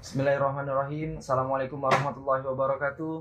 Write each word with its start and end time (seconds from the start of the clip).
Bismillahirrahmanirrahim. 0.00 1.20
Assalamualaikum 1.20 1.76
warahmatullahi 1.76 2.40
wabarakatuh. 2.40 3.20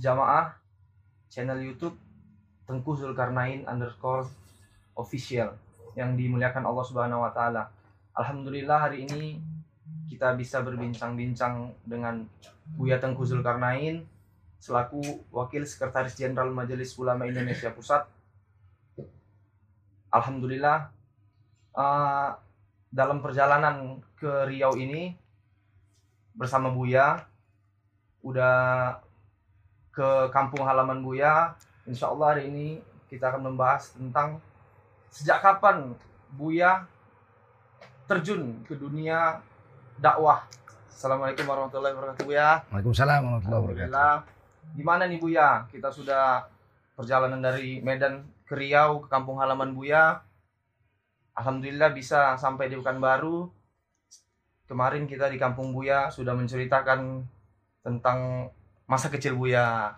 Jamaah 0.00 0.56
channel 1.28 1.60
YouTube 1.60 1.92
Tengku 2.64 2.96
Zulkarnain 2.96 3.68
underscore 3.68 4.24
official 4.96 5.60
yang 5.92 6.16
dimuliakan 6.16 6.64
Allah 6.64 6.84
Subhanahu 6.88 7.20
wa 7.20 7.28
taala. 7.36 7.68
Alhamdulillah 8.16 8.88
hari 8.88 9.04
ini 9.04 9.44
kita 10.08 10.32
bisa 10.40 10.64
berbincang-bincang 10.64 11.76
dengan 11.84 12.24
Buya 12.72 12.96
Tengku 12.96 13.28
Zulkarnain 13.28 14.08
selaku 14.56 15.04
Wakil 15.28 15.68
Sekretaris 15.68 16.16
Jenderal 16.16 16.48
Majelis 16.48 16.96
Ulama 16.96 17.28
Indonesia 17.28 17.68
Pusat. 17.76 18.08
Alhamdulillah 20.08 20.88
uh, 21.76 22.40
dalam 22.94 23.18
perjalanan 23.18 23.98
ke 24.14 24.46
Riau 24.46 24.78
ini 24.78 25.10
bersama 26.38 26.70
Buya 26.70 27.26
udah 28.22 28.94
ke 29.90 30.30
kampung 30.30 30.62
halaman 30.62 31.02
Buya 31.02 31.58
Insya 31.90 32.14
Allah 32.14 32.38
hari 32.38 32.48
ini 32.48 32.78
kita 33.10 33.34
akan 33.34 33.50
membahas 33.50 33.92
tentang 33.92 34.38
sejak 35.10 35.42
kapan 35.42 35.92
Buya 36.32 36.86
terjun 38.08 38.64
ke 38.64 38.74
dunia 38.74 39.42
dakwah. 40.00 40.48
Assalamualaikum 40.88 41.44
warahmatullahi 41.44 41.92
wabarakatuh 41.92 42.24
Buya. 42.24 42.64
Waalaikumsalam 42.72 43.20
warahmatullahi 43.20 43.62
wabarakatuh. 43.62 44.18
Gimana 44.74 45.02
nih 45.04 45.18
Buya? 45.20 45.68
Kita 45.68 45.92
sudah 45.92 46.48
perjalanan 46.96 47.44
dari 47.44 47.84
Medan 47.84 48.24
ke 48.48 48.56
Riau 48.56 49.04
ke 49.04 49.12
kampung 49.12 49.38
halaman 49.44 49.76
Buya 49.76 50.24
Alhamdulillah 51.34 51.90
bisa 51.90 52.38
sampai 52.38 52.70
di 52.70 52.78
Pekanbaru. 52.78 53.50
Kemarin 54.64 55.04
kita 55.04 55.28
di 55.28 55.36
Kampung 55.36 55.76
Buya 55.76 56.08
sudah 56.08 56.32
menceritakan 56.32 57.26
tentang 57.84 58.48
masa 58.86 59.10
kecil 59.10 59.36
Buya. 59.36 59.92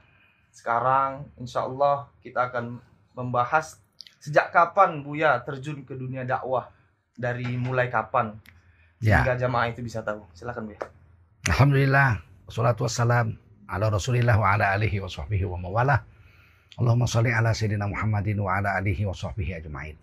Sekarang 0.50 1.28
insya 1.36 1.69
Allah 1.69 2.08
kita 2.24 2.50
akan 2.50 2.80
membahas 3.12 3.78
sejak 4.19 4.50
kapan 4.50 5.05
Buya 5.05 5.44
terjun 5.44 5.84
ke 5.84 5.94
dunia 5.94 6.24
dakwah. 6.24 6.72
Dari 7.16 7.56
mulai 7.56 7.89
kapan 7.89 8.36
Ya, 9.00 9.20
hingga 9.20 9.36
jamaah 9.36 9.68
itu 9.68 9.84
bisa 9.84 10.00
tahu. 10.00 10.24
Silakan 10.33 10.72
Buya. 10.72 10.80
Alhamdulillah. 11.52 12.24
Wassalatu 12.48 12.89
wassalam 12.89 13.36
ala 13.68 13.91
Rasulillah 13.92 14.39
wa 14.39 14.55
ala 14.56 14.72
alihi 14.72 15.02
wa 15.02 15.11
sahbihi 15.11 15.44
wa 15.44 15.58
mawalah. 15.61 16.00
Allahumma 16.80 17.08
sholli 17.08 17.34
ala 17.34 17.52
Sayyidina 17.52 17.91
Muhammadin 17.91 18.39
wa 18.41 18.56
ala 18.56 18.78
alihi 18.78 19.05
wa 19.05 19.12
sahbihi 19.12 19.64
ajma'in. 19.64 19.96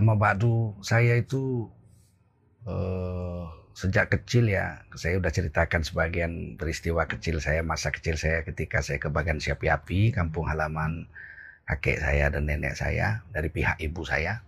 Amma 0.00 0.16
ba'du, 0.16 0.72
saya 0.80 1.20
itu 1.20 1.68
eh, 2.64 3.44
sejak 3.76 4.08
kecil 4.08 4.48
ya, 4.48 4.84
saya 4.96 5.20
udah 5.20 5.28
ceritakan 5.28 5.84
sebagian 5.84 6.56
peristiwa 6.56 7.04
kecil 7.04 7.40
saya, 7.44 7.60
masa 7.60 7.92
kecil 7.92 8.16
saya 8.16 8.40
ketika 8.44 8.80
saya 8.80 8.96
ke 8.96 9.12
Bagan 9.12 9.40
Siapi-Api, 9.40 10.16
kampung 10.16 10.48
halaman 10.48 11.08
kakek 11.68 12.00
saya 12.00 12.28
dan 12.32 12.48
nenek 12.48 12.76
saya 12.76 13.24
dari 13.32 13.48
pihak 13.48 13.80
ibu 13.80 14.04
saya. 14.04 14.40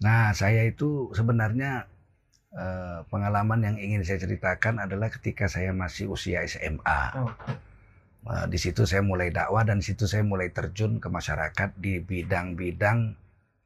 Nah, 0.00 0.32
saya 0.32 0.64
itu 0.64 1.12
sebenarnya 1.12 1.84
eh, 2.56 3.04
pengalaman 3.12 3.60
yang 3.64 3.76
ingin 3.76 4.02
saya 4.04 4.16
ceritakan 4.16 4.80
adalah 4.80 5.12
ketika 5.12 5.44
saya 5.48 5.76
masih 5.76 6.08
usia 6.08 6.40
SMA. 6.48 7.02
Oh. 7.20 7.32
Eh, 8.20 8.46
di 8.52 8.56
situ 8.60 8.84
saya 8.84 9.00
mulai 9.00 9.32
dakwah 9.32 9.64
dan 9.64 9.80
di 9.80 9.92
situ 9.92 10.04
saya 10.04 10.20
mulai 10.20 10.52
terjun 10.52 11.00
ke 11.00 11.08
masyarakat 11.08 11.76
di 11.80 12.00
bidang-bidang 12.04 13.16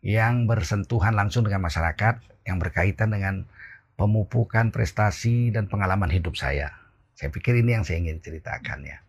yang 0.05 0.45
bersentuhan 0.45 1.17
langsung 1.17 1.49
dengan 1.49 1.65
masyarakat 1.65 2.21
yang 2.45 2.61
berkaitan 2.61 3.09
dengan 3.09 3.49
pemupukan 3.97 4.69
prestasi 4.69 5.49
dan 5.49 5.65
pengalaman 5.65 6.13
hidup 6.13 6.37
saya. 6.37 6.77
Saya 7.17 7.33
pikir 7.33 7.57
ini 7.57 7.73
yang 7.73 7.89
saya 7.89 8.05
ingin 8.05 8.21
ceritakan 8.21 8.85
ya. 8.85 9.01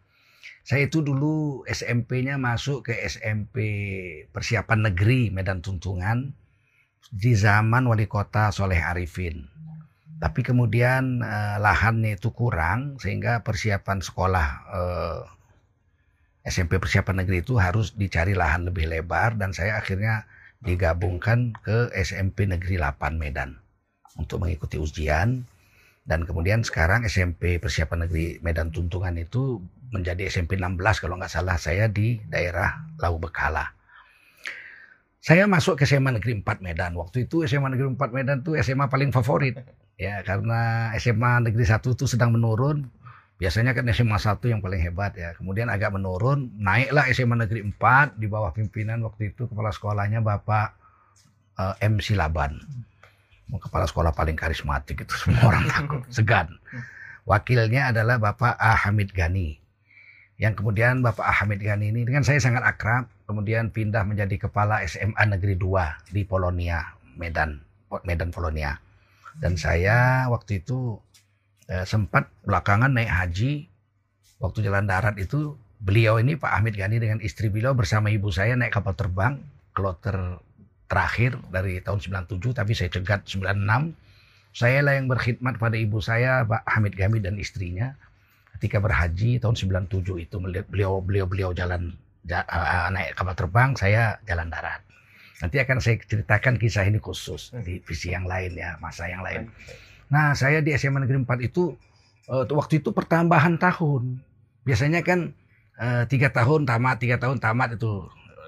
Saya 0.65 0.87
itu 0.87 1.03
dulu 1.03 1.67
SMP-nya 1.67 2.41
masuk 2.41 2.89
ke 2.89 2.97
SMP 3.05 3.59
Persiapan 4.31 4.89
Negeri 4.89 5.29
Medan 5.29 5.61
Tuntungan 5.61 6.33
di 7.11 7.37
zaman 7.37 7.85
wali 7.85 8.09
kota 8.09 8.49
Soleh 8.49 8.81
Arifin. 8.81 9.45
Tapi 10.17 10.41
kemudian 10.47 11.21
eh, 11.21 11.57
lahannya 11.59 12.15
itu 12.15 12.31
kurang 12.31 12.97
sehingga 13.03 13.43
persiapan 13.43 13.99
sekolah 13.99 14.47
eh, 14.73 15.21
SMP 16.49 16.79
Persiapan 16.79 17.25
Negeri 17.25 17.43
itu 17.43 17.59
harus 17.59 17.93
dicari 17.93 18.31
lahan 18.31 18.65
lebih 18.65 18.89
lebar 18.89 19.35
dan 19.35 19.51
saya 19.51 19.77
akhirnya 19.77 20.25
digabungkan 20.65 21.53
ke 21.61 21.93
SMP 21.93 22.49
Negeri 22.49 22.81
8 22.81 23.21
Medan 23.21 23.61
untuk 24.17 24.41
mengikuti 24.41 24.81
ujian 24.81 25.45
dan 26.05 26.25
kemudian 26.25 26.61
sekarang 26.61 27.05
SMP 27.05 27.57
Persiapan 27.57 28.05
Negeri 28.05 28.41
Medan 28.41 28.73
Tuntungan 28.73 29.17
itu 29.17 29.61
menjadi 29.89 30.29
SMP 30.29 30.57
16 30.57 30.77
kalau 31.01 31.17
nggak 31.17 31.33
salah 31.33 31.57
saya 31.57 31.85
di 31.89 32.21
daerah 32.29 32.89
Lau 33.01 33.21
Bekala. 33.21 33.73
Saya 35.25 35.49
masuk 35.49 35.81
ke 35.81 35.89
SMA 35.89 36.13
Negeri 36.13 36.37
4 36.45 36.61
Medan. 36.61 36.93
Waktu 36.93 37.25
itu 37.25 37.41
SMA 37.49 37.73
Negeri 37.73 37.97
4 37.97 38.13
Medan 38.13 38.45
tuh 38.45 38.53
SMA 38.61 38.85
paling 38.85 39.09
favorit. 39.09 39.57
Ya, 39.97 40.21
karena 40.21 40.93
SMA 41.01 41.41
Negeri 41.41 41.65
1 41.65 41.81
itu 41.81 42.05
sedang 42.05 42.29
menurun. 42.29 42.85
Biasanya 43.35 43.75
kan 43.75 43.83
SMA 43.91 44.15
1 44.15 44.39
yang 44.47 44.63
paling 44.63 44.79
hebat 44.79 45.11
ya. 45.19 45.35
Kemudian 45.35 45.67
agak 45.67 45.91
menurun, 45.91 46.55
naiklah 46.55 47.03
SMA 47.11 47.35
Negeri 47.35 47.67
4 47.67 48.15
di 48.15 48.31
bawah 48.31 48.55
pimpinan 48.55 49.03
waktu 49.03 49.35
itu 49.35 49.51
kepala 49.51 49.75
sekolahnya 49.75 50.23
Bapak 50.23 50.67
eh, 51.59 51.75
M. 51.83 51.99
Silaban. 51.99 52.63
Kepala 53.45 53.85
sekolah 53.85 54.15
paling 54.15 54.39
karismatik 54.39 55.03
itu 55.03 55.13
semua 55.19 55.45
orang 55.51 55.67
takut, 55.67 56.01
segan. 56.07 56.47
Wakilnya 57.27 57.91
adalah 57.91 58.21
Bapak 58.21 58.55
A. 58.55 58.77
Hamid 58.87 59.11
Gani. 59.11 59.59
Yang 60.39 60.63
kemudian 60.63 61.03
Bapak 61.03 61.27
A. 61.27 61.33
Hamid 61.35 61.59
Gani 61.59 61.91
ini 61.91 62.07
dengan 62.07 62.23
saya 62.23 62.39
sangat 62.39 62.63
akrab, 62.63 63.11
kemudian 63.27 63.67
pindah 63.67 64.07
menjadi 64.07 64.47
kepala 64.47 64.79
SMA 64.87 65.23
Negeri 65.27 65.59
2 65.59 66.15
di 66.15 66.23
Polonia, 66.23 66.95
Medan, 67.19 67.59
Medan 68.07 68.31
Polonia. 68.31 68.79
Dan 69.35 69.59
saya 69.59 70.31
waktu 70.31 70.63
itu 70.63 70.95
eh, 71.69 71.85
sempat 71.85 72.29
belakangan 72.43 72.91
naik 72.91 73.11
haji 73.11 73.51
waktu 74.41 74.59
jalan 74.65 74.85
darat 74.85 75.15
itu 75.17 75.55
beliau 75.79 76.17
ini 76.17 76.35
Pak 76.35 76.51
Ahmid 76.51 76.75
Gani 76.77 76.97
dengan 76.97 77.19
istri 77.21 77.47
beliau 77.47 77.75
bersama 77.77 78.09
ibu 78.09 78.31
saya 78.33 78.57
naik 78.57 78.73
kapal 78.73 78.97
terbang 78.97 79.39
kloter 79.75 80.39
terakhir 80.85 81.37
dari 81.49 81.81
tahun 81.81 82.25
97 82.25 82.55
tapi 82.55 82.71
saya 82.77 82.89
cegat 82.93 83.25
96 83.27 83.93
saya 84.55 84.79
lah 84.79 84.95
yang 84.95 85.11
berkhidmat 85.11 85.59
pada 85.59 85.75
ibu 85.75 85.99
saya 85.99 86.47
Pak 86.47 86.63
Hamid 86.63 86.95
Gani 86.95 87.19
dan 87.19 87.35
istrinya 87.35 87.91
ketika 88.55 88.79
berhaji 88.79 89.43
tahun 89.43 89.59
97 89.59 90.15
itu. 90.15 90.39
Beliau 90.71 91.03
beliau 91.03 91.27
beliau 91.27 91.49
jalan 91.51 91.91
ja, 92.23 92.47
uh, 92.47 92.87
naik 92.87 93.19
kapal 93.19 93.35
terbang 93.35 93.75
saya 93.75 94.15
jalan 94.23 94.47
darat. 94.47 94.79
Nanti 95.43 95.59
akan 95.59 95.83
saya 95.83 95.99
ceritakan 95.99 96.55
kisah 96.55 96.87
ini 96.87 97.03
khusus 97.03 97.51
di 97.67 97.83
visi 97.83 98.15
yang 98.15 98.23
lain 98.23 98.55
ya 98.55 98.79
masa 98.79 99.11
yang 99.11 99.19
lain 99.19 99.51
Nah, 100.11 100.37
saya 100.37 100.61
di 100.61 100.73
SMA 100.77 101.01
Negeri 101.01 101.25
4 101.25 101.47
itu 101.47 101.73
uh, 102.29 102.45
waktu 102.53 102.81
itu 102.83 102.93
pertambahan 102.93 103.57
tahun. 103.57 104.21
Biasanya 104.65 105.01
kan 105.05 105.33
uh, 105.77 106.03
tiga 106.09 106.29
tahun 106.33 106.65
tamat, 106.65 106.97
tiga 107.01 107.17
tahun 107.21 107.41
tamat 107.41 107.77
itu 107.77 108.05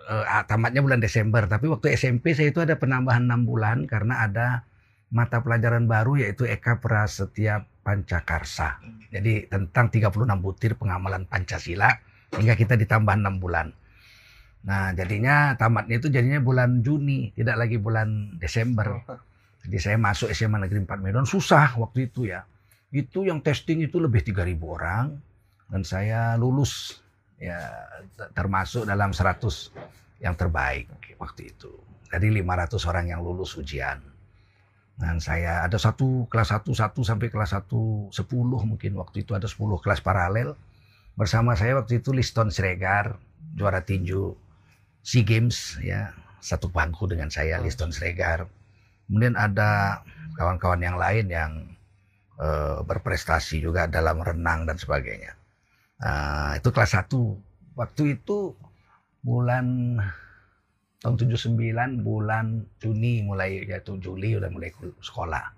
uh, 0.09 0.43
tamatnya 0.45 0.81
bulan 0.81 1.01
Desember. 1.01 1.45
Tapi 1.45 1.69
waktu 1.69 1.93
SMP 1.97 2.33
saya 2.33 2.53
itu 2.53 2.61
ada 2.61 2.77
penambahan 2.77 3.25
enam 3.25 3.45
bulan 3.45 3.85
karena 3.89 4.25
ada 4.25 4.65
mata 5.07 5.39
pelajaran 5.39 5.87
baru 5.87 6.19
yaitu 6.19 6.43
Eka 6.43 6.83
Prasetya 6.83 7.63
Pancakarsa. 7.85 8.83
Jadi 9.13 9.47
tentang 9.47 9.87
36 9.87 10.11
butir 10.43 10.75
pengamalan 10.75 11.23
Pancasila 11.23 11.87
hingga 12.35 12.59
kita 12.59 12.75
ditambah 12.75 13.15
enam 13.15 13.39
bulan. 13.39 13.71
Nah, 14.67 14.91
jadinya 14.91 15.55
tamatnya 15.55 15.95
itu 15.95 16.11
jadinya 16.11 16.43
bulan 16.43 16.83
Juni, 16.83 17.31
tidak 17.31 17.55
lagi 17.55 17.79
bulan 17.79 18.35
Desember. 18.35 18.99
Jadi 19.65 19.77
saya 19.81 19.97
masuk 19.97 20.29
SMA 20.31 20.61
Negeri 20.63 20.83
4 20.85 21.03
Medan 21.03 21.25
susah 21.25 21.75
waktu 21.79 22.11
itu 22.11 22.29
ya. 22.29 22.45
Itu 22.93 23.27
yang 23.27 23.43
testing 23.43 23.83
itu 23.83 23.99
lebih 23.99 24.23
3000 24.23 24.57
orang 24.63 25.19
dan 25.67 25.81
saya 25.83 26.39
lulus 26.39 27.03
ya 27.37 27.59
termasuk 28.33 28.87
dalam 28.87 29.11
100 29.11 30.23
yang 30.23 30.33
terbaik 30.33 30.87
waktu 31.19 31.53
itu. 31.53 31.71
Jadi 32.07 32.31
500 32.41 32.89
orang 32.89 33.05
yang 33.11 33.21
lulus 33.21 33.59
ujian. 33.59 33.99
Dan 34.97 35.21
saya 35.21 35.61
ada 35.61 35.77
satu 35.77 36.25
kelas 36.31 36.49
1 36.49 36.73
1 36.73 36.97
sampai 37.05 37.27
kelas 37.29 37.53
1 37.53 37.69
10 38.09 38.13
mungkin 38.65 38.91
waktu 38.97 39.21
itu 39.21 39.37
ada 39.37 39.45
10 39.45 39.77
kelas 39.83 40.01
paralel. 40.01 40.57
Bersama 41.13 41.53
saya 41.53 41.77
waktu 41.77 42.01
itu 42.01 42.15
Liston 42.15 42.49
Sregar 42.49 43.19
juara 43.53 43.85
tinju 43.85 44.33
SEA 45.05 45.25
Games 45.25 45.77
ya 45.81 46.13
satu 46.41 46.69
bangku 46.69 47.09
dengan 47.09 47.29
saya 47.29 47.61
Liston 47.61 47.93
Sregar 47.93 48.49
Kemudian 49.07 49.39
ada 49.39 50.03
kawan-kawan 50.35 50.83
yang 50.83 50.99
lain 50.99 51.25
yang 51.31 51.51
uh, 52.37 52.83
berprestasi 52.83 53.63
juga 53.63 53.87
dalam 53.87 54.19
renang 54.19 54.67
dan 54.67 54.75
sebagainya. 54.75 55.33
Nah, 56.03 56.59
itu 56.59 56.69
kelas 56.69 56.93
1. 56.93 57.09
Waktu 57.73 58.03
itu 58.19 58.53
bulan 59.25 59.97
tahun 61.01 61.15
79 61.17 62.03
bulan 62.03 62.67
Juni 62.81 63.21
mulai 63.25 63.63
yaitu 63.65 63.97
Juli 64.01 64.37
udah 64.37 64.49
mulai 64.49 64.73
sekolah. 65.01 65.55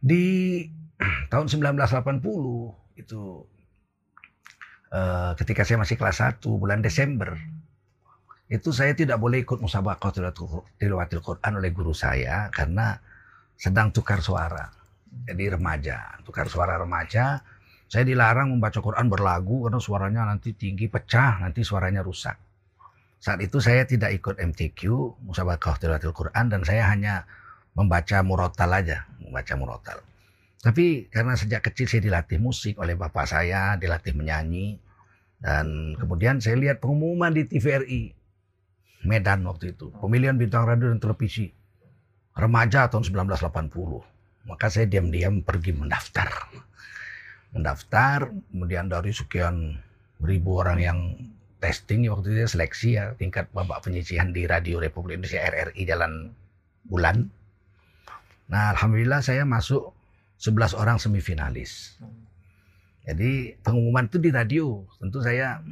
Di 0.00 0.64
tahun 1.32 1.46
1980 1.48 2.20
itu 2.96 3.22
uh, 4.92 5.32
ketika 5.36 5.62
saya 5.64 5.80
masih 5.80 5.96
kelas 6.00 6.24
1 6.24 6.40
bulan 6.44 6.80
Desember 6.80 7.36
itu 8.46 8.70
saya 8.70 8.94
tidak 8.94 9.18
boleh 9.18 9.42
ikut 9.42 9.58
musabaqah 9.58 10.14
tilawatil 10.78 11.18
Quran 11.18 11.52
oleh 11.58 11.70
guru 11.74 11.90
saya 11.90 12.46
karena 12.54 12.94
sedang 13.58 13.90
tukar 13.90 14.22
suara. 14.22 14.70
Jadi 15.26 15.50
remaja, 15.50 16.22
tukar 16.22 16.46
suara 16.46 16.78
remaja. 16.78 17.42
Saya 17.86 18.02
dilarang 18.02 18.50
membaca 18.50 18.82
Quran 18.82 19.06
berlagu 19.06 19.66
karena 19.66 19.78
suaranya 19.78 20.22
nanti 20.26 20.54
tinggi 20.54 20.90
pecah, 20.90 21.42
nanti 21.42 21.62
suaranya 21.62 22.02
rusak. 22.02 22.34
Saat 23.22 23.42
itu 23.42 23.58
saya 23.62 23.86
tidak 23.86 24.14
ikut 24.14 24.38
MTQ, 24.38 24.80
musabaqah 25.26 25.82
tilawatil 25.82 26.14
Quran 26.14 26.46
dan 26.50 26.62
saya 26.62 26.86
hanya 26.90 27.26
membaca 27.74 28.22
murotal 28.26 28.70
aja, 28.74 29.06
membaca 29.22 29.54
murotal. 29.58 29.98
Tapi 30.62 31.06
karena 31.10 31.38
sejak 31.38 31.62
kecil 31.66 31.86
saya 31.86 32.02
dilatih 32.02 32.42
musik 32.42 32.78
oleh 32.78 32.98
bapak 32.98 33.26
saya, 33.26 33.78
dilatih 33.78 34.14
menyanyi, 34.18 34.78
dan 35.38 35.94
kemudian 35.94 36.42
saya 36.42 36.58
lihat 36.58 36.82
pengumuman 36.82 37.30
di 37.30 37.46
TVRI 37.46 38.15
Medan 39.04 39.44
waktu 39.44 39.76
itu. 39.76 39.92
Pemilihan 39.98 40.38
bintang 40.38 40.64
radio 40.64 40.88
dan 40.88 41.02
televisi. 41.02 41.52
Remaja 42.36 42.88
tahun 42.88 43.04
1980. 43.04 44.48
Maka 44.48 44.66
saya 44.70 44.86
diam-diam 44.86 45.42
pergi 45.42 45.74
mendaftar. 45.74 46.28
Mendaftar, 47.52 48.30
kemudian 48.52 48.86
dari 48.86 49.10
sekian 49.10 49.80
ribu 50.22 50.60
orang 50.60 50.78
yang 50.80 50.98
testing 51.60 52.06
waktu 52.12 52.36
itu 52.36 52.56
seleksi 52.56 53.00
ya 53.00 53.04
tingkat 53.16 53.48
babak 53.50 53.82
penyisihan 53.82 54.30
di 54.30 54.44
Radio 54.44 54.78
Republik 54.78 55.18
Indonesia 55.18 55.40
RRI 55.40 55.82
Jalan 55.88 56.30
Bulan. 56.86 57.26
Nah, 58.46 58.70
alhamdulillah 58.76 59.24
saya 59.24 59.42
masuk 59.42 59.90
11 60.38 60.76
orang 60.78 61.00
semifinalis. 61.02 61.98
Jadi 63.06 63.58
pengumuman 63.62 64.06
itu 64.06 64.18
di 64.22 64.30
radio. 64.30 64.82
Tentu 64.98 65.18
saya 65.22 65.62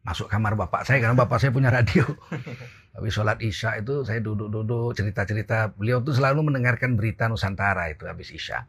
masuk 0.00 0.32
kamar 0.32 0.56
bapak 0.56 0.88
saya 0.88 0.98
karena 1.04 1.16
bapak 1.16 1.38
saya 1.38 1.52
punya 1.52 1.68
radio. 1.68 2.04
Tapi 2.94 3.06
sholat 3.06 3.38
isya 3.38 3.78
itu 3.78 4.02
saya 4.02 4.18
duduk-duduk 4.18 4.98
cerita-cerita. 4.98 5.72
Beliau 5.78 6.02
tuh 6.02 6.16
selalu 6.16 6.50
mendengarkan 6.50 6.98
berita 6.98 7.30
Nusantara 7.30 7.86
itu 7.92 8.04
habis 8.10 8.34
isya. 8.34 8.66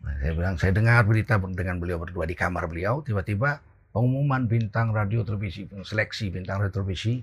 Nah, 0.00 0.14
saya 0.16 0.32
bilang 0.32 0.54
saya 0.56 0.72
dengar 0.72 1.04
berita 1.04 1.36
dengan 1.36 1.76
beliau 1.76 2.00
berdua 2.00 2.24
di 2.24 2.32
kamar 2.32 2.70
beliau. 2.70 3.04
Tiba-tiba 3.04 3.60
pengumuman 3.92 4.46
bintang 4.46 4.94
radio 4.94 5.26
televisi 5.26 5.66
seleksi 5.82 6.30
bintang 6.30 6.62
radio 6.62 6.80
televisi 6.80 7.18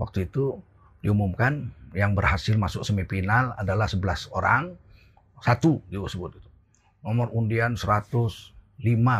waktu 0.00 0.26
itu 0.26 0.58
diumumkan 1.04 1.70
yang 1.94 2.18
berhasil 2.18 2.58
masuk 2.58 2.82
semifinal 2.82 3.54
adalah 3.54 3.86
11 3.86 4.34
orang 4.34 4.74
satu 5.38 5.78
disebut 5.86 6.42
itu 6.42 6.50
nomor 7.06 7.30
undian 7.30 7.78
105 7.78 8.18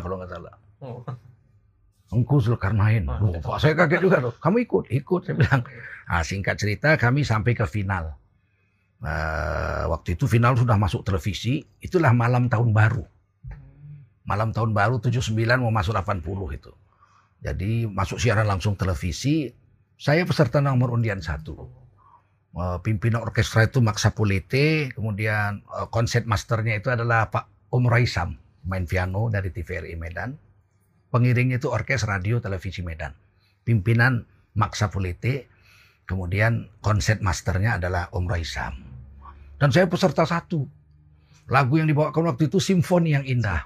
kalau 0.02 0.14
nggak 0.18 0.30
salah 0.32 0.54
oh. 0.82 1.06
Engkau 2.08 2.40
Zulkarnain. 2.40 3.04
Loh, 3.04 3.36
Pak, 3.36 3.60
saya 3.60 3.76
kaget 3.76 4.00
juga 4.00 4.16
tuh. 4.24 4.34
Kamu 4.40 4.56
ikut? 4.64 4.84
Ikut, 4.88 5.28
saya 5.28 5.36
bilang. 5.36 5.62
Nah, 6.08 6.24
singkat 6.24 6.56
cerita, 6.56 6.96
kami 6.96 7.20
sampai 7.20 7.52
ke 7.52 7.68
final. 7.68 8.16
Uh, 8.98 9.92
waktu 9.92 10.16
itu 10.16 10.24
final 10.24 10.56
sudah 10.56 10.80
masuk 10.80 11.04
televisi. 11.04 11.68
Itulah 11.84 12.16
malam 12.16 12.48
tahun 12.48 12.72
baru. 12.72 13.04
Malam 14.24 14.56
tahun 14.56 14.72
baru 14.72 15.04
79 15.04 15.36
mau 15.60 15.68
masuk 15.68 15.92
80 15.92 16.24
itu. 16.56 16.72
Jadi 17.44 17.84
masuk 17.84 18.16
siaran 18.16 18.48
langsung 18.48 18.72
televisi. 18.72 19.52
Saya 20.00 20.24
peserta 20.24 20.64
nomor 20.64 20.96
undian 20.96 21.20
satu. 21.20 21.68
Uh, 22.56 22.80
pimpinan 22.80 23.20
orkestra 23.20 23.68
itu 23.68 23.84
Maksa 23.84 24.16
Pulite. 24.16 24.96
Kemudian 24.96 25.60
uh, 25.68 25.92
konsep 25.92 26.24
masternya 26.24 26.80
itu 26.80 26.88
adalah 26.88 27.28
Pak 27.28 27.68
Om 27.68 27.84
Raisam. 27.84 28.40
Main 28.64 28.88
piano 28.88 29.28
dari 29.28 29.52
TVRI 29.52 29.92
Medan 30.00 30.47
Pengiringnya 31.08 31.56
itu 31.56 31.72
Orkes 31.72 32.04
Radio 32.04 32.36
Televisi 32.38 32.84
Medan. 32.84 33.16
Pimpinan 33.64 34.28
Maksa 34.52 34.92
Fulite. 34.92 35.48
Kemudian 36.08 36.68
konsep 36.80 37.20
masternya 37.20 37.76
adalah 37.80 38.08
Om 38.12 38.28
Raisam. 38.28 38.80
Dan 39.60 39.68
saya 39.72 39.88
peserta 39.88 40.24
satu. 40.24 40.68
Lagu 41.48 41.80
yang 41.80 41.88
dibawakan 41.88 42.32
waktu 42.32 42.52
itu 42.52 42.60
simfoni 42.60 43.16
yang 43.16 43.24
indah. 43.24 43.64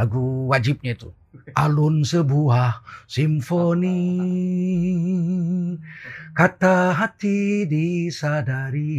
Lagu 0.00 0.48
wajibnya 0.48 0.96
itu. 0.96 1.12
Alun 1.54 2.02
sebuah 2.02 2.82
simfoni 3.06 3.98
Kata 6.34 6.90
hati 6.90 7.70
disadari 7.70 8.98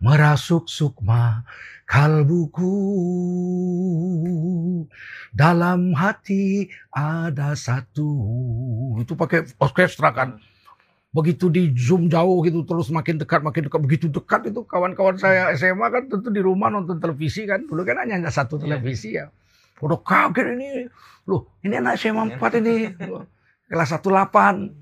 Merasuk 0.00 0.64
sukma 0.64 1.44
kalbuku. 1.90 2.74
Dalam 5.34 5.90
hati 5.98 6.70
ada 6.94 7.58
satu. 7.58 8.10
Itu 9.02 9.18
pakai 9.18 9.50
orkestra 9.58 10.14
kan. 10.14 10.38
Begitu 11.10 11.50
di 11.50 11.74
zoom 11.74 12.06
jauh 12.06 12.38
gitu 12.46 12.62
terus 12.62 12.86
makin 12.94 13.18
dekat 13.18 13.42
makin 13.42 13.66
dekat. 13.66 13.80
Begitu 13.82 14.06
dekat 14.06 14.46
itu 14.54 14.62
kawan-kawan 14.62 15.18
saya 15.18 15.50
SMA 15.58 15.90
kan 15.90 16.06
tentu 16.06 16.30
di 16.30 16.38
rumah 16.38 16.70
nonton 16.70 17.02
televisi 17.02 17.42
kan. 17.50 17.66
Dulu 17.66 17.82
kan 17.82 18.06
hanya 18.06 18.30
satu 18.30 18.62
iya. 18.62 18.62
televisi 18.62 19.18
ya. 19.18 19.26
Udah 19.82 19.98
kaget 19.98 20.54
ini. 20.54 20.86
Loh 21.26 21.50
ini 21.66 21.74
anak 21.74 21.98
SMA 21.98 22.38
4 22.38 22.62
ini. 22.62 22.74
Kelas 23.66 23.90
18 23.98 24.78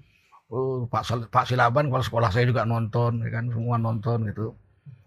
Oh, 0.48 0.88
Pak 0.88 1.28
Pak 1.28 1.44
Silaban 1.44 1.92
kalau 1.92 2.00
sekolah 2.00 2.32
saya 2.32 2.48
juga 2.48 2.64
nonton 2.64 3.20
ya 3.20 3.28
kan. 3.32 3.52
Semua 3.52 3.76
nonton 3.76 4.28
gitu 4.32 4.56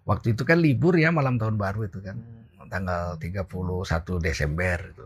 waktu 0.08 0.34
itu 0.34 0.44
kan 0.48 0.58
libur 0.60 0.98
ya 0.98 1.14
malam 1.14 1.38
tahun 1.38 1.56
baru 1.56 1.88
itu 1.88 2.02
kan 2.02 2.18
hmm. 2.18 2.70
tanggal 2.70 3.18
31 3.22 3.48
Desember 4.22 4.78
itu. 4.82 5.06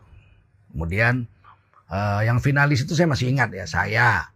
Kemudian 0.76 1.28
uh, 1.88 2.22
yang 2.24 2.44
finalis 2.44 2.84
itu 2.84 2.94
saya 2.94 3.08
masih 3.08 3.32
ingat 3.32 3.50
ya 3.56 3.66
saya 3.66 4.36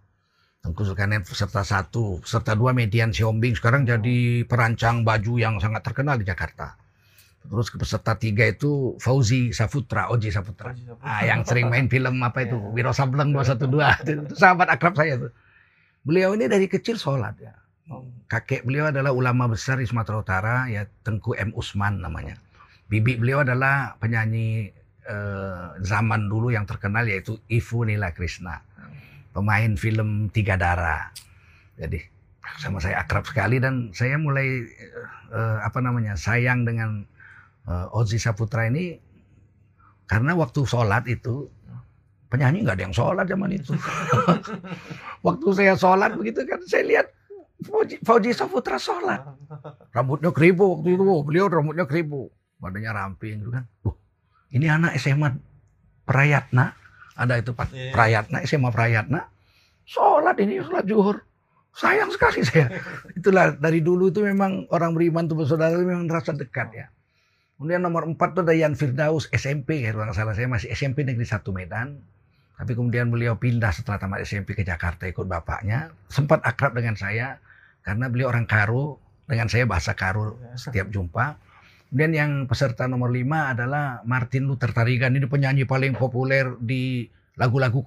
Tengku 0.60 0.84
Zulkarnain 0.84 1.24
peserta 1.24 1.64
satu, 1.64 2.20
peserta 2.20 2.52
dua 2.52 2.76
Median 2.76 3.16
Siombing 3.16 3.56
sekarang 3.56 3.88
jadi 3.88 4.44
perancang 4.44 5.08
baju 5.08 5.40
yang 5.40 5.56
sangat 5.64 5.88
terkenal 5.88 6.20
di 6.20 6.28
Jakarta. 6.28 6.76
Terus 7.48 7.72
ke 7.72 7.80
peserta 7.80 8.20
tiga 8.20 8.44
itu 8.44 9.00
Fauzi 9.00 9.56
Saputra, 9.56 10.12
Oji 10.12 10.28
Saputra. 10.28 10.76
Oji 10.76 10.84
Saputra. 10.84 11.08
Ah, 11.08 11.24
yang 11.24 11.48
sering 11.48 11.72
main 11.72 11.88
film 11.88 12.20
apa 12.20 12.44
itu, 12.44 12.60
yeah. 12.76 12.76
Wiro 12.76 12.92
Sableng 12.92 13.32
212. 13.32 13.72
itu, 14.04 14.12
itu 14.28 14.36
sahabat 14.36 14.68
akrab 14.68 15.00
saya 15.00 15.16
tuh. 15.16 15.32
Beliau 16.04 16.36
ini 16.36 16.52
dari 16.52 16.68
kecil 16.68 17.00
sholat 17.00 17.40
ya. 17.40 17.56
Kakek 18.30 18.62
beliau 18.62 18.94
adalah 18.94 19.10
ulama 19.10 19.50
besar 19.50 19.82
di 19.82 19.86
Sumatera 19.90 20.22
Utara, 20.22 20.56
ya 20.70 20.86
Tengku 21.02 21.34
M. 21.34 21.50
Usman 21.58 22.06
namanya. 22.06 22.38
Bibi 22.86 23.18
beliau 23.18 23.42
adalah 23.42 23.98
penyanyi 23.98 24.70
eh, 25.10 25.66
zaman 25.82 26.30
dulu 26.30 26.54
yang 26.54 26.70
terkenal 26.70 27.10
yaitu 27.10 27.42
Ifu 27.50 27.82
Nila 27.86 28.14
Krishna. 28.14 28.62
Pemain 29.34 29.74
film 29.78 30.30
Tiga 30.30 30.58
Darah. 30.58 31.10
Jadi 31.78 32.02
sama 32.62 32.82
saya 32.82 33.06
akrab 33.06 33.26
sekali 33.26 33.62
dan 33.62 33.90
saya 33.94 34.18
mulai 34.22 34.66
eh, 35.34 35.58
apa 35.62 35.82
namanya 35.82 36.14
sayang 36.14 36.66
dengan 36.70 37.02
eh, 37.66 37.98
Ozi 37.98 38.22
Saputra 38.22 38.70
ini 38.70 38.98
karena 40.10 40.34
waktu 40.38 40.66
sholat 40.66 41.06
itu 41.06 41.50
penyanyi 42.30 42.66
nggak 42.66 42.78
ada 42.78 42.84
yang 42.90 42.94
sholat 42.98 43.26
zaman 43.26 43.54
itu. 43.54 43.74
waktu 45.26 45.48
saya 45.58 45.74
sholat 45.74 46.14
begitu 46.14 46.46
kan 46.46 46.62
saya 46.66 46.86
lihat 46.86 47.08
Fauji, 47.60 48.00
Fauji 48.00 48.32
Saputra 48.32 48.80
sholat. 48.80 49.36
Rambutnya 49.92 50.32
keribu 50.32 50.80
waktu 50.80 50.96
itu. 50.96 51.04
Beliau 51.28 51.46
rambutnya 51.52 51.84
keribu. 51.84 52.32
Badannya 52.60 52.92
ramping 52.92 53.44
gitu 53.44 53.52
kan. 53.52 53.64
Uh, 53.84 53.96
ini 54.56 54.72
anak 54.72 54.96
SMA 54.96 55.36
Prayatna. 56.08 56.76
Ada 57.20 57.44
itu 57.44 57.52
Pak 57.52 57.76
yeah. 57.76 57.92
Prayatna, 57.92 58.44
SMA 58.48 58.72
Prayatna. 58.72 59.28
Sholat 59.84 60.40
ini, 60.40 60.64
sholat 60.64 60.88
juhur. 60.88 61.20
Sayang 61.76 62.16
sekali 62.16 62.48
saya. 62.48 62.80
Itulah 63.20 63.56
dari 63.60 63.84
dulu 63.84 64.08
itu 64.08 64.24
memang 64.24 64.68
orang 64.72 64.96
beriman 64.96 65.28
tuh 65.28 65.44
bersaudara 65.44 65.76
itu 65.76 65.84
memang 65.84 66.08
rasa 66.08 66.32
dekat 66.32 66.72
ya. 66.72 66.88
Kemudian 67.60 67.84
nomor 67.84 68.08
empat 68.08 68.40
itu 68.40 68.42
ada 68.48 68.56
Yan 68.56 68.74
Firdaus 68.80 69.28
SMP, 69.36 69.84
kalau 69.84 70.08
nggak 70.08 70.16
salah 70.16 70.32
saya 70.32 70.48
masih 70.48 70.72
SMP 70.72 71.04
Negeri 71.04 71.28
satu 71.28 71.52
Medan. 71.52 72.00
Tapi 72.56 72.72
kemudian 72.72 73.12
beliau 73.12 73.36
pindah 73.36 73.72
setelah 73.76 74.00
tamat 74.00 74.24
SMP 74.24 74.56
ke 74.56 74.64
Jakarta 74.64 75.08
ikut 75.08 75.28
bapaknya. 75.28 75.92
Sempat 76.08 76.40
akrab 76.48 76.76
dengan 76.76 76.96
saya 76.96 77.40
karena 77.84 78.06
beliau 78.12 78.30
orang 78.30 78.46
Karo 78.46 79.00
dengan 79.30 79.46
saya 79.46 79.70
bahasa 79.70 79.94
Karo 79.94 80.38
ya. 80.42 80.58
setiap 80.58 80.88
jumpa. 80.90 81.38
Kemudian 81.90 82.14
yang 82.14 82.32
peserta 82.46 82.86
nomor 82.86 83.10
lima 83.10 83.50
adalah 83.50 84.06
Martin 84.06 84.46
Luther 84.46 84.70
Tarigan 84.70 85.10
ini 85.18 85.26
penyanyi 85.26 85.66
paling 85.66 85.98
populer 85.98 86.54
di 86.62 87.10
lagu-lagu 87.34 87.82